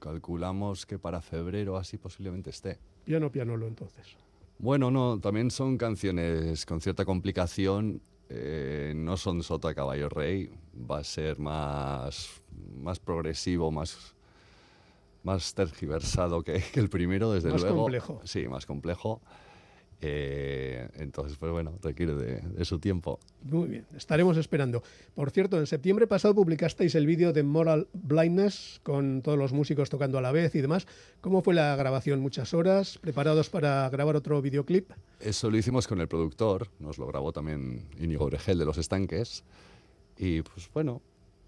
calculamos 0.00 0.86
que 0.86 0.98
para 0.98 1.20
febrero 1.22 1.76
así 1.76 1.96
posiblemente 1.98 2.50
esté. 2.50 2.78
Piano, 3.04 3.30
pianolo, 3.30 3.66
entonces. 3.68 4.16
Bueno, 4.58 4.90
no, 4.90 5.20
también 5.20 5.50
son 5.50 5.78
canciones 5.78 6.66
con 6.66 6.80
cierta 6.80 7.04
complicación. 7.04 8.00
eh, 8.28 8.92
no 8.96 9.16
son 9.16 9.42
Sota 9.42 9.74
Caballo 9.74 10.08
Rey, 10.08 10.50
va 10.88 10.98
a 10.98 11.04
ser 11.04 11.38
más, 11.38 12.42
más 12.76 12.98
progresivo, 13.00 13.70
más, 13.72 14.14
más 15.24 15.52
tergiversado 15.54 16.42
que, 16.42 16.62
que 16.72 16.78
el 16.80 16.88
primero, 16.88 17.32
desde 17.32 17.50
Más 17.50 17.62
luego. 17.62 17.78
complejo. 17.78 18.20
Sí, 18.24 18.46
más 18.48 18.66
complejo. 18.66 19.20
Eh, 20.02 20.88
entonces, 20.94 21.36
pues 21.36 21.52
bueno, 21.52 21.78
requiere 21.82 22.14
de, 22.14 22.40
de 22.40 22.64
su 22.64 22.78
tiempo. 22.78 23.20
Muy 23.42 23.68
bien, 23.68 23.86
estaremos 23.94 24.36
esperando. 24.38 24.82
Por 25.14 25.30
cierto, 25.30 25.58
en 25.58 25.66
septiembre 25.66 26.06
pasado 26.06 26.34
publicasteis 26.34 26.94
el 26.94 27.06
vídeo 27.06 27.32
de 27.32 27.42
Moral 27.42 27.88
Blindness 27.92 28.80
con 28.82 29.20
todos 29.22 29.38
los 29.38 29.52
músicos 29.52 29.90
tocando 29.90 30.16
a 30.16 30.22
la 30.22 30.32
vez 30.32 30.54
y 30.54 30.60
demás. 30.60 30.86
¿Cómo 31.20 31.42
fue 31.42 31.54
la 31.54 31.76
grabación? 31.76 32.20
¿Muchas 32.20 32.54
horas? 32.54 32.98
¿Preparados 32.98 33.50
para 33.50 33.88
grabar 33.90 34.16
otro 34.16 34.40
videoclip? 34.40 34.90
Eso 35.20 35.50
lo 35.50 35.58
hicimos 35.58 35.86
con 35.86 36.00
el 36.00 36.08
productor, 36.08 36.68
nos 36.78 36.96
lo 36.96 37.06
grabó 37.06 37.32
también 37.32 37.86
Íñigo 37.98 38.26
Bregel 38.26 38.58
de 38.58 38.64
Los 38.64 38.78
Estanques. 38.78 39.44
Y 40.16 40.42
pues 40.42 40.70
bueno, 40.72 41.02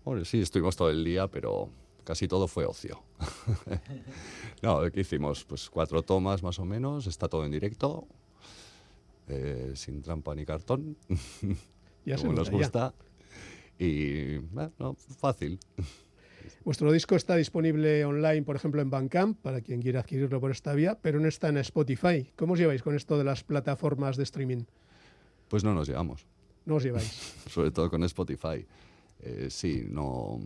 hombre, 0.04 0.24
sí, 0.26 0.40
estuvimos 0.40 0.76
todo 0.76 0.90
el 0.90 1.04
día, 1.04 1.26
pero 1.28 1.70
casi 2.04 2.28
todo 2.28 2.48
fue 2.48 2.66
ocio. 2.66 3.02
no, 4.62 4.82
¿qué 4.90 5.00
hicimos? 5.00 5.44
Pues 5.44 5.70
cuatro 5.70 6.02
tomas 6.02 6.42
más 6.42 6.58
o 6.58 6.64
menos, 6.64 7.06
está 7.06 7.28
todo 7.28 7.44
en 7.44 7.50
directo, 7.50 8.06
eh, 9.28 9.72
sin 9.74 10.02
trampa 10.02 10.34
ni 10.34 10.44
cartón, 10.44 10.96
Ya 12.04 12.16
como 12.16 12.32
nos 12.32 12.50
ya. 12.50 12.56
gusta. 12.56 12.94
Y 13.78 14.38
bueno, 14.38 14.96
fácil. 15.18 15.58
Vuestro 16.64 16.92
disco 16.92 17.16
está 17.16 17.36
disponible 17.36 18.04
online, 18.04 18.42
por 18.42 18.56
ejemplo, 18.56 18.82
en 18.82 18.90
Bandcamp, 18.90 19.38
para 19.40 19.60
quien 19.60 19.80
quiera 19.80 20.00
adquirirlo 20.00 20.40
por 20.40 20.50
esta 20.50 20.74
vía, 20.74 20.98
pero 21.00 21.18
no 21.20 21.28
está 21.28 21.48
en 21.48 21.56
Spotify. 21.58 22.30
¿Cómo 22.36 22.52
os 22.54 22.58
lleváis 22.58 22.82
con 22.82 22.94
esto 22.94 23.16
de 23.18 23.24
las 23.24 23.42
plataformas 23.44 24.16
de 24.16 24.24
streaming? 24.24 24.64
Pues 25.48 25.64
no 25.64 25.74
nos 25.74 25.88
llevamos. 25.88 26.26
No 26.64 26.76
os 26.76 26.82
lleváis. 26.84 27.34
sobre 27.50 27.70
todo 27.70 27.90
con 27.90 28.02
Spotify. 28.04 28.64
Eh, 29.20 29.48
sí, 29.50 29.86
no 29.88 30.40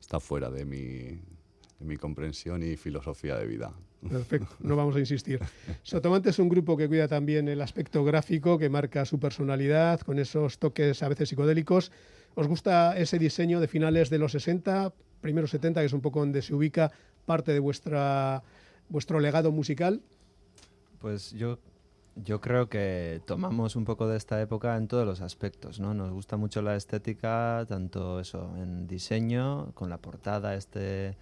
está 0.00 0.20
fuera 0.20 0.50
de 0.50 0.64
mi, 0.64 0.78
de 0.78 1.84
mi 1.84 1.96
comprensión 1.96 2.62
y 2.62 2.76
filosofía 2.76 3.36
de 3.36 3.46
vida. 3.46 3.72
Perfecto, 4.08 4.54
no 4.60 4.76
vamos 4.76 4.96
a 4.96 5.00
insistir. 5.00 5.40
Sotomante 5.82 6.30
es 6.30 6.38
un 6.38 6.48
grupo 6.48 6.76
que 6.76 6.88
cuida 6.88 7.08
también 7.08 7.48
el 7.48 7.60
aspecto 7.60 8.04
gráfico, 8.04 8.58
que 8.58 8.68
marca 8.68 9.04
su 9.04 9.18
personalidad, 9.18 10.00
con 10.00 10.18
esos 10.18 10.58
toques 10.58 11.02
a 11.02 11.08
veces 11.08 11.28
psicodélicos. 11.28 11.92
¿Os 12.34 12.46
gusta 12.46 12.96
ese 12.98 13.18
diseño 13.18 13.60
de 13.60 13.68
finales 13.68 14.10
de 14.10 14.18
los 14.18 14.32
60, 14.32 14.92
primeros 15.20 15.50
70, 15.50 15.80
que 15.80 15.86
es 15.86 15.92
un 15.92 16.02
poco 16.02 16.20
donde 16.20 16.42
se 16.42 16.54
ubica 16.54 16.92
parte 17.24 17.52
de 17.52 17.60
vuestra, 17.60 18.42
vuestro 18.88 19.20
legado 19.20 19.52
musical? 19.52 20.02
Pues 21.00 21.32
yo, 21.32 21.58
yo 22.14 22.40
creo 22.40 22.68
que 22.68 23.20
tomamos 23.26 23.76
un 23.76 23.84
poco 23.84 24.06
de 24.08 24.16
esta 24.16 24.40
época 24.40 24.76
en 24.76 24.88
todos 24.88 25.06
los 25.06 25.20
aspectos, 25.20 25.80
¿no? 25.80 25.94
Nos 25.94 26.12
gusta 26.12 26.36
mucho 26.36 26.62
la 26.62 26.76
estética, 26.76 27.64
tanto 27.68 28.20
eso, 28.20 28.54
en 28.56 28.86
diseño, 28.86 29.72
con 29.74 29.90
la 29.90 29.98
portada, 29.98 30.54
este, 30.54 31.16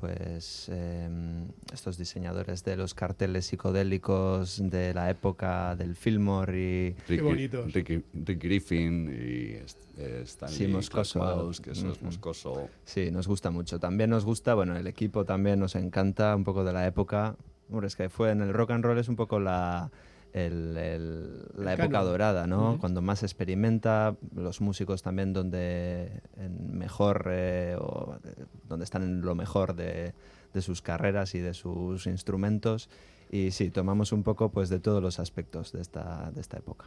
pues, 0.00 0.68
em, 0.68 1.48
estos 1.72 1.98
diseñadores 1.98 2.64
de 2.64 2.76
los 2.76 2.94
carteles 2.94 3.46
psicodélicos 3.46 4.60
de 4.70 4.94
la 4.94 5.10
época 5.10 5.74
del 5.76 5.96
Fillmore 5.96 6.58
y... 6.58 6.96
Ricky, 7.08 7.48
Ricky- 7.72 8.02
Rick 8.24 8.42
Griffin 8.42 9.08
y 9.08 10.00
eh, 10.00 10.22
Stanley 10.24 10.56
Sí, 10.56 10.66
Moscoso. 10.68 11.18
Klaus, 11.20 11.60
que 11.60 11.72
eso 11.72 11.90
es. 11.92 12.02
Moscoso. 12.02 12.68
Sí, 12.84 13.10
nos 13.10 13.26
gusta 13.26 13.50
mucho. 13.50 13.78
También 13.80 14.10
nos 14.10 14.24
gusta, 14.24 14.54
bueno, 14.54 14.76
el 14.76 14.86
equipo 14.86 15.24
también 15.24 15.58
nos 15.58 15.74
encanta 15.74 16.34
un 16.36 16.44
poco 16.44 16.64
de 16.64 16.72
la 16.72 16.86
época. 16.86 17.36
Hombre, 17.70 17.88
es 17.88 17.96
que 17.96 18.08
fue 18.08 18.30
en 18.30 18.40
el 18.40 18.52
rock 18.54 18.70
and 18.70 18.84
roll 18.84 18.98
es 18.98 19.08
un 19.08 19.16
poco 19.16 19.40
la, 19.40 19.90
el- 20.32 20.76
el- 20.76 21.38
la 21.56 21.72
El 21.74 21.80
época 21.80 21.88
canon. 21.98 22.06
dorada, 22.06 22.46
¿no? 22.46 22.70
Ujú. 22.72 22.80
Cuando 22.80 23.02
más 23.02 23.20
se 23.20 23.26
experimenta, 23.26 24.16
los 24.34 24.60
músicos 24.60 25.02
también 25.02 25.32
donde 25.32 26.20
en 26.36 26.76
mejor, 26.76 27.26
eh, 27.30 27.76
o, 27.78 28.16
eh, 28.24 28.44
donde 28.68 28.84
están 28.84 29.02
en 29.02 29.20
lo 29.22 29.34
mejor 29.34 29.74
de, 29.74 30.12
de 30.54 30.62
sus 30.62 30.82
carreras 30.82 31.34
y 31.34 31.38
de 31.40 31.54
sus 31.54 32.06
instrumentos. 32.06 32.88
Y 33.30 33.50
sí, 33.50 33.70
tomamos 33.70 34.12
un 34.12 34.22
poco 34.22 34.50
pues 34.50 34.68
de 34.70 34.80
todos 34.80 35.02
los 35.02 35.18
aspectos 35.18 35.72
de 35.72 35.82
esta, 35.82 36.30
de 36.30 36.40
esta 36.40 36.56
época. 36.58 36.86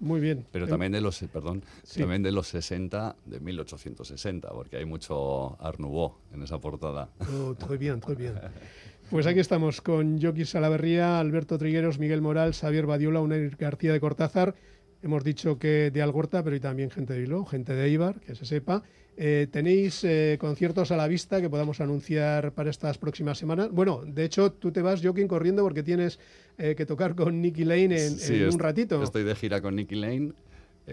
Muy 0.00 0.18
bien. 0.18 0.46
Pero 0.50 0.64
Eh, 0.64 0.68
también 0.68 0.92
de 0.92 1.02
los, 1.02 1.20
perdón, 1.32 1.62
sí. 1.82 2.00
también 2.00 2.22
de 2.22 2.32
los 2.32 2.48
60, 2.48 3.16
de 3.26 3.38
1860, 3.38 4.48
porque 4.50 4.78
hay 4.78 4.86
mucho 4.86 5.62
Art 5.62 5.78
Nouveau 5.78 6.14
en 6.32 6.42
esa 6.42 6.58
portada. 6.58 7.10
Oh, 7.30 7.54
très 7.54 7.76
bien, 7.78 8.00
très 8.00 8.16
bien. 8.16 8.34
Pues 9.10 9.26
aquí 9.26 9.40
estamos 9.40 9.80
con 9.80 10.20
Joaquín 10.20 10.46
Salaverría, 10.46 11.18
Alberto 11.18 11.58
Trigueros, 11.58 11.98
Miguel 11.98 12.20
Moral, 12.22 12.54
Xavier 12.54 12.86
Badiola, 12.86 13.20
Unai 13.20 13.48
García 13.58 13.92
de 13.92 13.98
Cortázar. 14.00 14.54
Hemos 15.02 15.24
dicho 15.24 15.58
que 15.58 15.90
de 15.90 16.02
Algorta, 16.02 16.44
pero 16.44 16.54
hay 16.54 16.60
también 16.60 16.90
gente 16.90 17.14
de 17.14 17.20
Bilbao, 17.20 17.44
gente 17.44 17.74
de 17.74 17.86
Eibar, 17.86 18.20
que 18.20 18.34
se 18.36 18.44
sepa. 18.44 18.82
Eh, 19.16 19.48
¿Tenéis 19.50 20.04
eh, 20.04 20.36
conciertos 20.40 20.92
a 20.92 20.96
la 20.96 21.08
vista 21.08 21.40
que 21.40 21.50
podamos 21.50 21.80
anunciar 21.80 22.52
para 22.52 22.70
estas 22.70 22.98
próximas 22.98 23.36
semanas? 23.36 23.70
Bueno, 23.72 24.02
de 24.06 24.24
hecho, 24.24 24.52
tú 24.52 24.70
te 24.70 24.80
vas, 24.80 25.02
Joaquín, 25.02 25.26
corriendo 25.26 25.62
porque 25.62 25.82
tienes 25.82 26.20
eh, 26.58 26.74
que 26.76 26.86
tocar 26.86 27.14
con 27.16 27.40
Nicky 27.40 27.64
Lane 27.64 27.96
en, 28.06 28.10
Sí, 28.16 28.34
en 28.36 28.42
est- 28.44 28.54
un 28.54 28.60
ratito. 28.60 29.02
Estoy 29.02 29.24
de 29.24 29.34
gira 29.34 29.60
con 29.60 29.74
Nicky 29.74 29.96
Lane, 29.96 30.32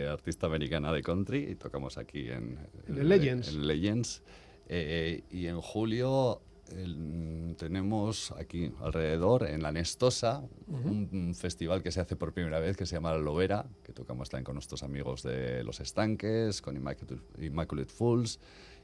artista 0.10 0.48
americana 0.48 0.92
de 0.92 1.02
country, 1.04 1.50
y 1.52 1.56
tocamos 1.56 1.98
aquí 1.98 2.30
en, 2.30 2.58
En 2.88 3.08
Legends. 3.10 3.50
en 3.50 3.68
Legends. 3.68 4.24
Y 4.70 5.46
en 5.48 5.62
julio 5.62 6.42
el- 6.76 7.56
tenemos 7.58 8.32
aquí 8.38 8.72
alrededor, 8.82 9.48
en 9.48 9.62
la 9.64 9.72
Nestosa, 9.72 10.44
Ujú. 10.68 10.88
un, 10.90 11.10
un 11.12 11.36
festival 11.36 11.82
que 11.82 11.92
se 11.92 12.00
hace 12.02 12.16
por 12.16 12.34
primera 12.34 12.60
vez 12.60 12.78
que 12.78 12.86
se 12.86 12.96
llama 12.96 13.12
La 13.12 13.18
Lobera, 13.20 13.66
que 13.84 13.94
tocamos 13.94 14.30
también 14.30 14.44
con 14.46 14.56
nuestros 14.56 14.84
amigos 14.84 15.24
de 15.24 15.64
Los 15.64 15.80
Estanques, 15.80 16.62
con 16.62 16.76
Immaculate, 16.76 17.22
Immaculate 17.46 17.90
Fools 17.90 18.40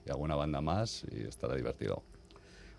y 0.05 0.09
alguna 0.09 0.35
banda 0.35 0.61
más, 0.61 1.05
y 1.11 1.21
estará 1.21 1.55
divertido. 1.55 2.03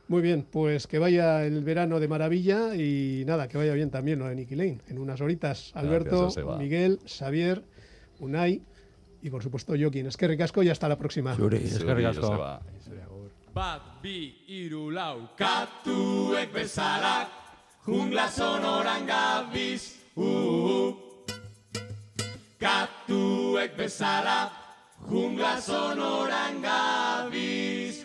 Muy 0.09 0.21
bien, 0.21 0.45
pues 0.51 0.87
que 0.87 0.99
vaya 0.99 1.47
el 1.47 1.65
verano 1.65 1.99
de 1.99 2.09
maravilla 2.09 2.75
y 2.75 3.25
nada, 3.27 3.49
que 3.49 3.57
vaya 3.57 3.73
bien 3.73 3.91
también 3.91 4.19
lo 4.19 4.27
de 4.27 4.35
Nicky 4.35 4.55
Lane. 4.55 4.81
En 4.89 4.99
unas 4.99 5.21
horitas, 5.23 5.71
Alberto, 5.75 6.25
Joseba. 6.27 6.59
Miguel, 6.59 6.99
Xavier, 7.07 7.65
Unai 8.21 8.61
y 9.23 9.31
por 9.31 9.43
supuesto 9.43 9.73
Joaquín. 9.79 10.05
Es 10.07 10.19
que 10.19 10.29
ricasco 10.29 10.63
y 10.63 10.69
hasta 10.69 10.89
la 10.91 10.99
próxima. 10.99 11.35
Zuri, 11.35 11.57
eskerrik 11.57 12.05
asko. 12.07 12.61
Bat, 13.55 14.03
bi, 14.03 14.35
iru, 14.51 14.91
lau, 14.91 15.31
katuek 15.39 16.51
bezala, 16.51 17.31
jungla 17.87 18.27
sonoran 18.27 19.07
gabiz, 19.07 19.95
uh, 20.19 20.27
uh. 20.27 20.91
Katuek 22.59 23.77
bezala, 23.79 24.51
jungla 25.07 25.55
sonoran 25.63 26.59
gabiz, 26.67 28.03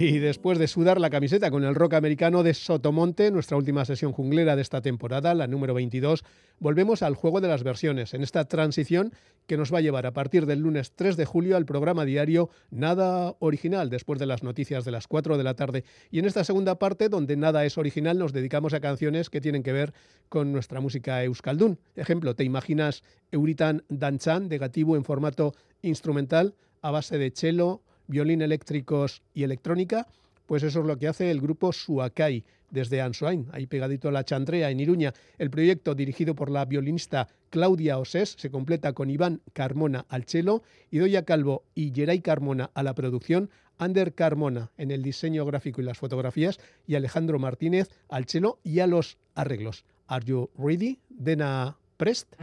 Y 0.00 0.18
después 0.18 0.58
de 0.58 0.66
sudar 0.66 0.98
la 0.98 1.10
camiseta 1.10 1.50
con 1.50 1.62
el 1.62 1.74
rock 1.74 1.92
americano 1.92 2.42
de 2.42 2.54
Sotomonte, 2.54 3.30
nuestra 3.30 3.58
última 3.58 3.84
sesión 3.84 4.12
junglera 4.12 4.56
de 4.56 4.62
esta 4.62 4.80
temporada, 4.80 5.34
la 5.34 5.46
número 5.46 5.74
22, 5.74 6.24
volvemos 6.58 7.02
al 7.02 7.14
juego 7.14 7.42
de 7.42 7.48
las 7.48 7.64
versiones, 7.64 8.14
en 8.14 8.22
esta 8.22 8.46
transición 8.46 9.12
que 9.46 9.58
nos 9.58 9.70
va 9.70 9.76
a 9.76 9.82
llevar 9.82 10.06
a 10.06 10.14
partir 10.14 10.46
del 10.46 10.60
lunes 10.60 10.92
3 10.92 11.18
de 11.18 11.26
julio 11.26 11.54
al 11.54 11.66
programa 11.66 12.06
diario 12.06 12.48
Nada 12.70 13.36
Original, 13.40 13.90
después 13.90 14.18
de 14.18 14.24
las 14.24 14.42
noticias 14.42 14.86
de 14.86 14.90
las 14.90 15.06
4 15.06 15.36
de 15.36 15.44
la 15.44 15.52
tarde. 15.52 15.84
Y 16.10 16.18
en 16.18 16.24
esta 16.24 16.44
segunda 16.44 16.78
parte, 16.78 17.10
donde 17.10 17.36
nada 17.36 17.66
es 17.66 17.76
original, 17.76 18.18
nos 18.18 18.32
dedicamos 18.32 18.72
a 18.72 18.80
canciones 18.80 19.28
que 19.28 19.42
tienen 19.42 19.62
que 19.62 19.72
ver 19.72 19.92
con 20.30 20.50
nuestra 20.50 20.80
música 20.80 21.22
euskaldun. 21.24 21.78
Ejemplo, 21.94 22.34
¿te 22.34 22.44
imaginas 22.44 23.02
Euritan 23.32 23.84
Danchan 23.90 24.48
de 24.48 24.56
Gatibu 24.56 24.96
en 24.96 25.04
formato 25.04 25.52
instrumental 25.82 26.54
a 26.80 26.90
base 26.90 27.18
de 27.18 27.30
cello, 27.32 27.82
violín 28.10 28.42
eléctricos 28.42 29.22
y 29.32 29.44
electrónica, 29.44 30.06
pues 30.46 30.62
eso 30.64 30.80
es 30.80 30.86
lo 30.86 30.98
que 30.98 31.08
hace 31.08 31.30
el 31.30 31.40
grupo 31.40 31.72
Suakai 31.72 32.44
desde 32.70 33.00
Ansoain, 33.00 33.46
ahí 33.52 33.66
pegadito 33.66 34.08
a 34.08 34.12
la 34.12 34.24
Chantrea 34.24 34.70
en 34.70 34.80
Iruña. 34.80 35.14
El 35.38 35.50
proyecto 35.50 35.94
dirigido 35.94 36.34
por 36.34 36.50
la 36.50 36.64
violinista 36.64 37.28
Claudia 37.50 37.98
Osés 37.98 38.36
se 38.38 38.50
completa 38.50 38.92
con 38.92 39.10
Iván 39.10 39.40
Carmona 39.52 40.06
al 40.08 40.24
cello, 40.24 40.62
Idoya 40.90 41.24
Calvo 41.24 41.64
y 41.74 41.92
Geray 41.92 42.20
Carmona 42.20 42.70
a 42.74 42.82
la 42.82 42.94
producción, 42.94 43.50
Ander 43.78 44.14
Carmona 44.14 44.70
en 44.76 44.90
el 44.90 45.02
diseño 45.02 45.44
gráfico 45.46 45.80
y 45.80 45.84
las 45.84 45.98
fotografías 45.98 46.58
y 46.86 46.94
Alejandro 46.96 47.38
Martínez 47.38 47.88
al 48.08 48.26
cello 48.26 48.58
y 48.62 48.80
a 48.80 48.86
los 48.86 49.18
arreglos. 49.34 49.84
Are 50.06 50.24
you 50.24 50.50
ready? 50.58 50.98
Dena 51.08 51.76
Prest? 51.96 52.34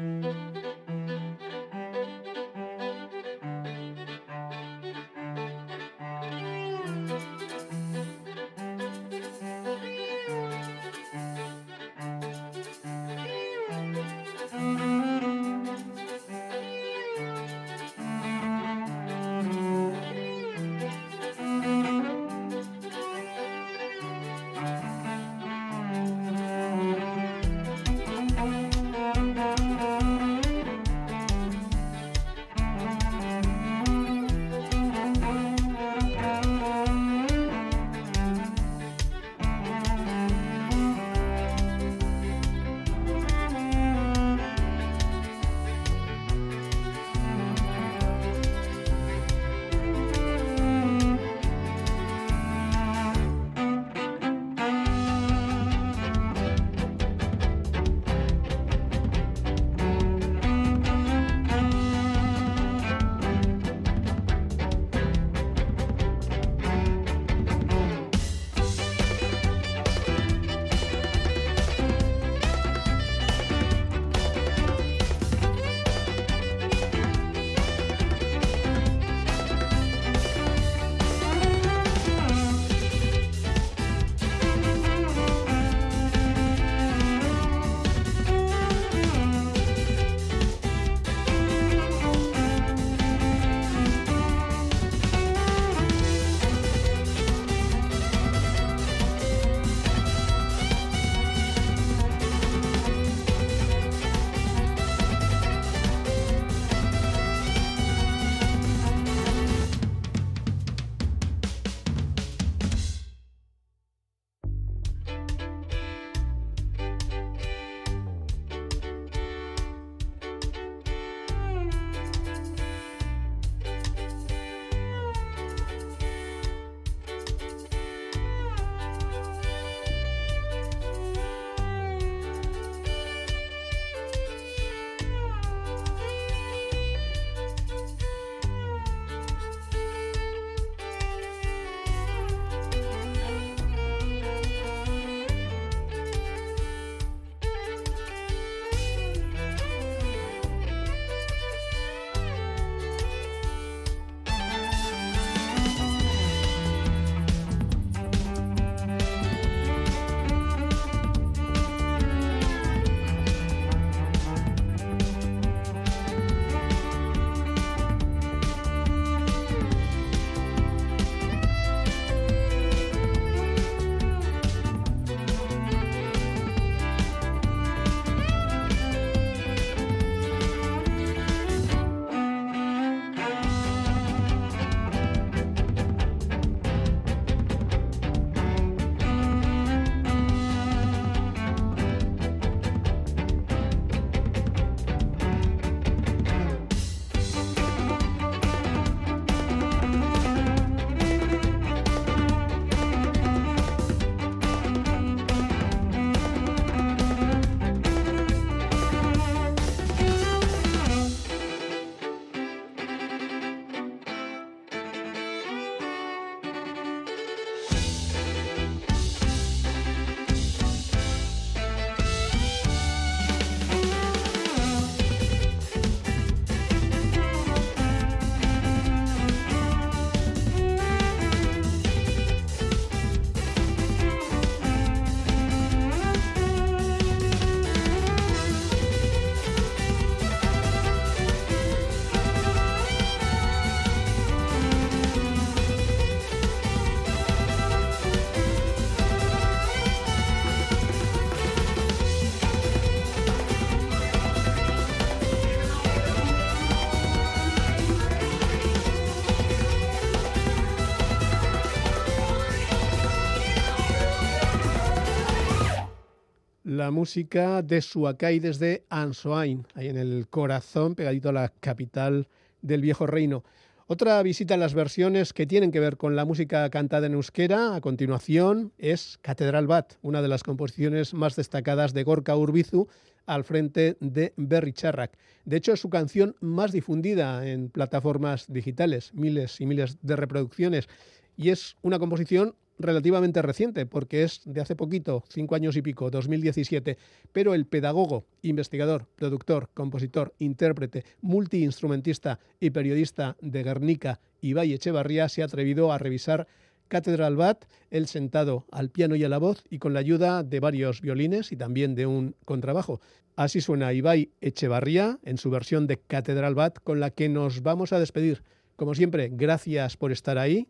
La 266.87 266.91
música 266.91 267.61
de 267.61 267.81
Suakai 267.81 268.39
desde 268.39 268.85
Ansoain, 268.89 269.65
ahí 269.75 269.89
en 269.89 269.97
el 269.97 270.29
corazón, 270.29 270.95
pegadito 270.95 271.27
a 271.27 271.33
la 271.33 271.49
capital 271.59 272.29
del 272.61 272.79
viejo 272.79 273.05
reino. 273.05 273.43
Otra 273.87 274.23
visita 274.23 274.53
a 274.53 274.57
las 274.57 274.73
versiones 274.73 275.33
que 275.33 275.45
tienen 275.45 275.73
que 275.73 275.81
ver 275.81 275.97
con 275.97 276.15
la 276.15 276.23
música 276.23 276.69
cantada 276.69 277.07
en 277.07 277.15
euskera, 277.15 277.75
a 277.75 277.81
continuación, 277.81 278.71
es 278.77 279.19
Catedral 279.21 279.67
Bat, 279.67 279.95
una 280.01 280.21
de 280.21 280.29
las 280.29 280.43
composiciones 280.43 281.13
más 281.13 281.35
destacadas 281.35 281.93
de 281.93 282.05
Gorka 282.05 282.37
Urbizu 282.37 282.87
al 283.25 283.43
frente 283.43 283.97
de 283.99 284.31
Berry 284.37 284.71
Charrak. 284.71 285.11
De 285.43 285.57
hecho, 285.57 285.73
es 285.73 285.81
su 285.81 285.89
canción 285.89 286.37
más 286.39 286.71
difundida 286.71 287.45
en 287.45 287.67
plataformas 287.67 288.45
digitales, 288.47 289.13
miles 289.13 289.59
y 289.59 289.65
miles 289.65 289.97
de 290.01 290.15
reproducciones, 290.15 290.87
y 291.35 291.49
es 291.49 291.75
una 291.81 291.99
composición 291.99 292.55
relativamente 292.79 293.41
reciente, 293.41 293.85
porque 293.85 294.23
es 294.23 294.41
de 294.45 294.61
hace 294.61 294.75
poquito, 294.75 295.23
cinco 295.29 295.55
años 295.55 295.75
y 295.75 295.81
pico, 295.81 296.09
2017, 296.09 296.97
pero 297.31 297.53
el 297.53 297.65
pedagogo, 297.65 298.25
investigador, 298.41 299.07
productor, 299.15 299.69
compositor, 299.73 300.33
intérprete, 300.39 301.03
multiinstrumentista 301.21 302.39
y 302.59 302.69
periodista 302.69 303.37
de 303.41 303.63
Guernica, 303.63 304.19
Ibai 304.41 304.73
Echevarría, 304.73 305.29
se 305.29 305.41
ha 305.41 305.45
atrevido 305.45 305.91
a 305.91 305.97
revisar 305.97 306.47
Catedral 306.87 307.35
Bat, 307.35 307.65
él 307.89 308.07
sentado 308.07 308.65
al 308.71 308.89
piano 308.89 309.15
y 309.15 309.23
a 309.23 309.29
la 309.29 309.37
voz 309.37 309.63
y 309.69 309.79
con 309.79 309.93
la 309.93 309.99
ayuda 309.99 310.43
de 310.43 310.59
varios 310.59 311.01
violines 311.01 311.51
y 311.51 311.57
también 311.57 311.95
de 311.95 312.05
un 312.05 312.35
contrabajo. 312.45 313.01
Así 313.35 313.61
suena 313.61 313.93
Ibai 313.93 314.31
Echevarría 314.41 315.19
en 315.23 315.37
su 315.37 315.49
versión 315.49 315.85
de 315.85 315.97
Catedral 315.99 316.55
Bat 316.55 316.79
con 316.83 316.99
la 316.99 317.11
que 317.11 317.29
nos 317.29 317.61
vamos 317.61 317.93
a 317.93 317.99
despedir. 317.99 318.43
Como 318.75 318.95
siempre, 318.95 319.29
gracias 319.31 319.97
por 319.97 320.11
estar 320.11 320.37
ahí, 320.37 320.67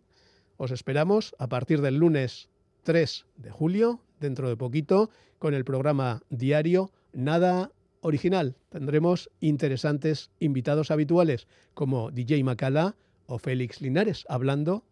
os 0.58 0.72
esperamos 0.72 1.36
a 1.40 1.48
partir 1.48 1.82
del 1.82 1.98
lunes 1.98 2.50
3 2.84 3.26
de 3.38 3.52
julio, 3.52 4.02
dentro 4.20 4.50
de 4.50 4.58
poquito, 4.58 5.10
con 5.40 5.54
el 5.54 5.66
programa 5.66 6.22
diario 6.30 6.92
Nada 7.14 7.72
Original. 8.02 8.56
Tendremos 8.70 9.30
interesantes 9.40 10.32
invitados 10.40 10.92
habituales 10.92 11.48
como 11.74 12.12
DJ 12.12 12.44
Macala 12.44 12.96
o 13.28 13.40
Félix 13.40 13.82
Linares 13.82 14.26
hablando 14.30 14.84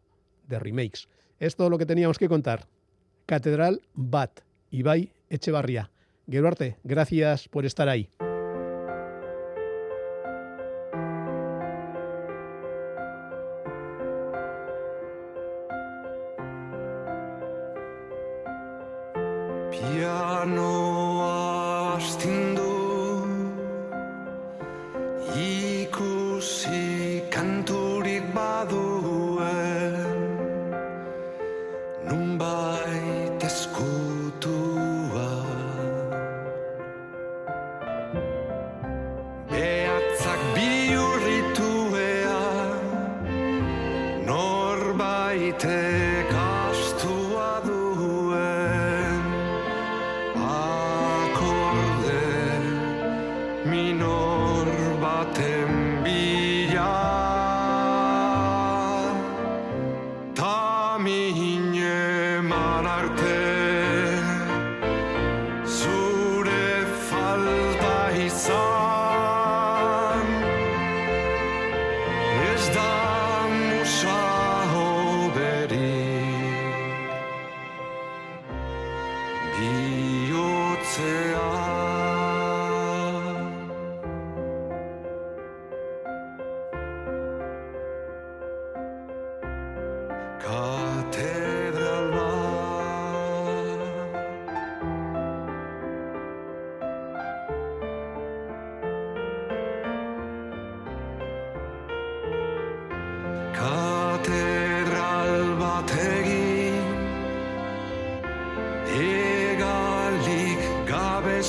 de 0.47 0.59
remakes. 0.59 1.07
Es 1.39 1.55
todo 1.55 1.70
lo 1.70 1.78
que 1.78 1.86
teníamos 1.86 2.20
que 2.20 2.30
contar. 2.30 2.68
Catedral 3.26 3.82
Bat, 3.93 4.41
Ibai 4.72 5.11
Echevarría. 5.30 5.91
Geruarte, 6.30 6.78
gracias 6.84 7.47
por 7.47 7.66
estar 7.66 7.89
ahí. 7.89 8.09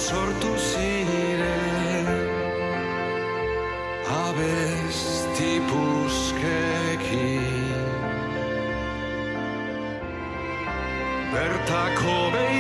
Sortu 0.07 0.53
ziren. 0.69 2.07
Abesti 4.25 5.53
puskekin 5.69 7.47
Bertako 11.33 12.19
beiratetik 12.35 12.56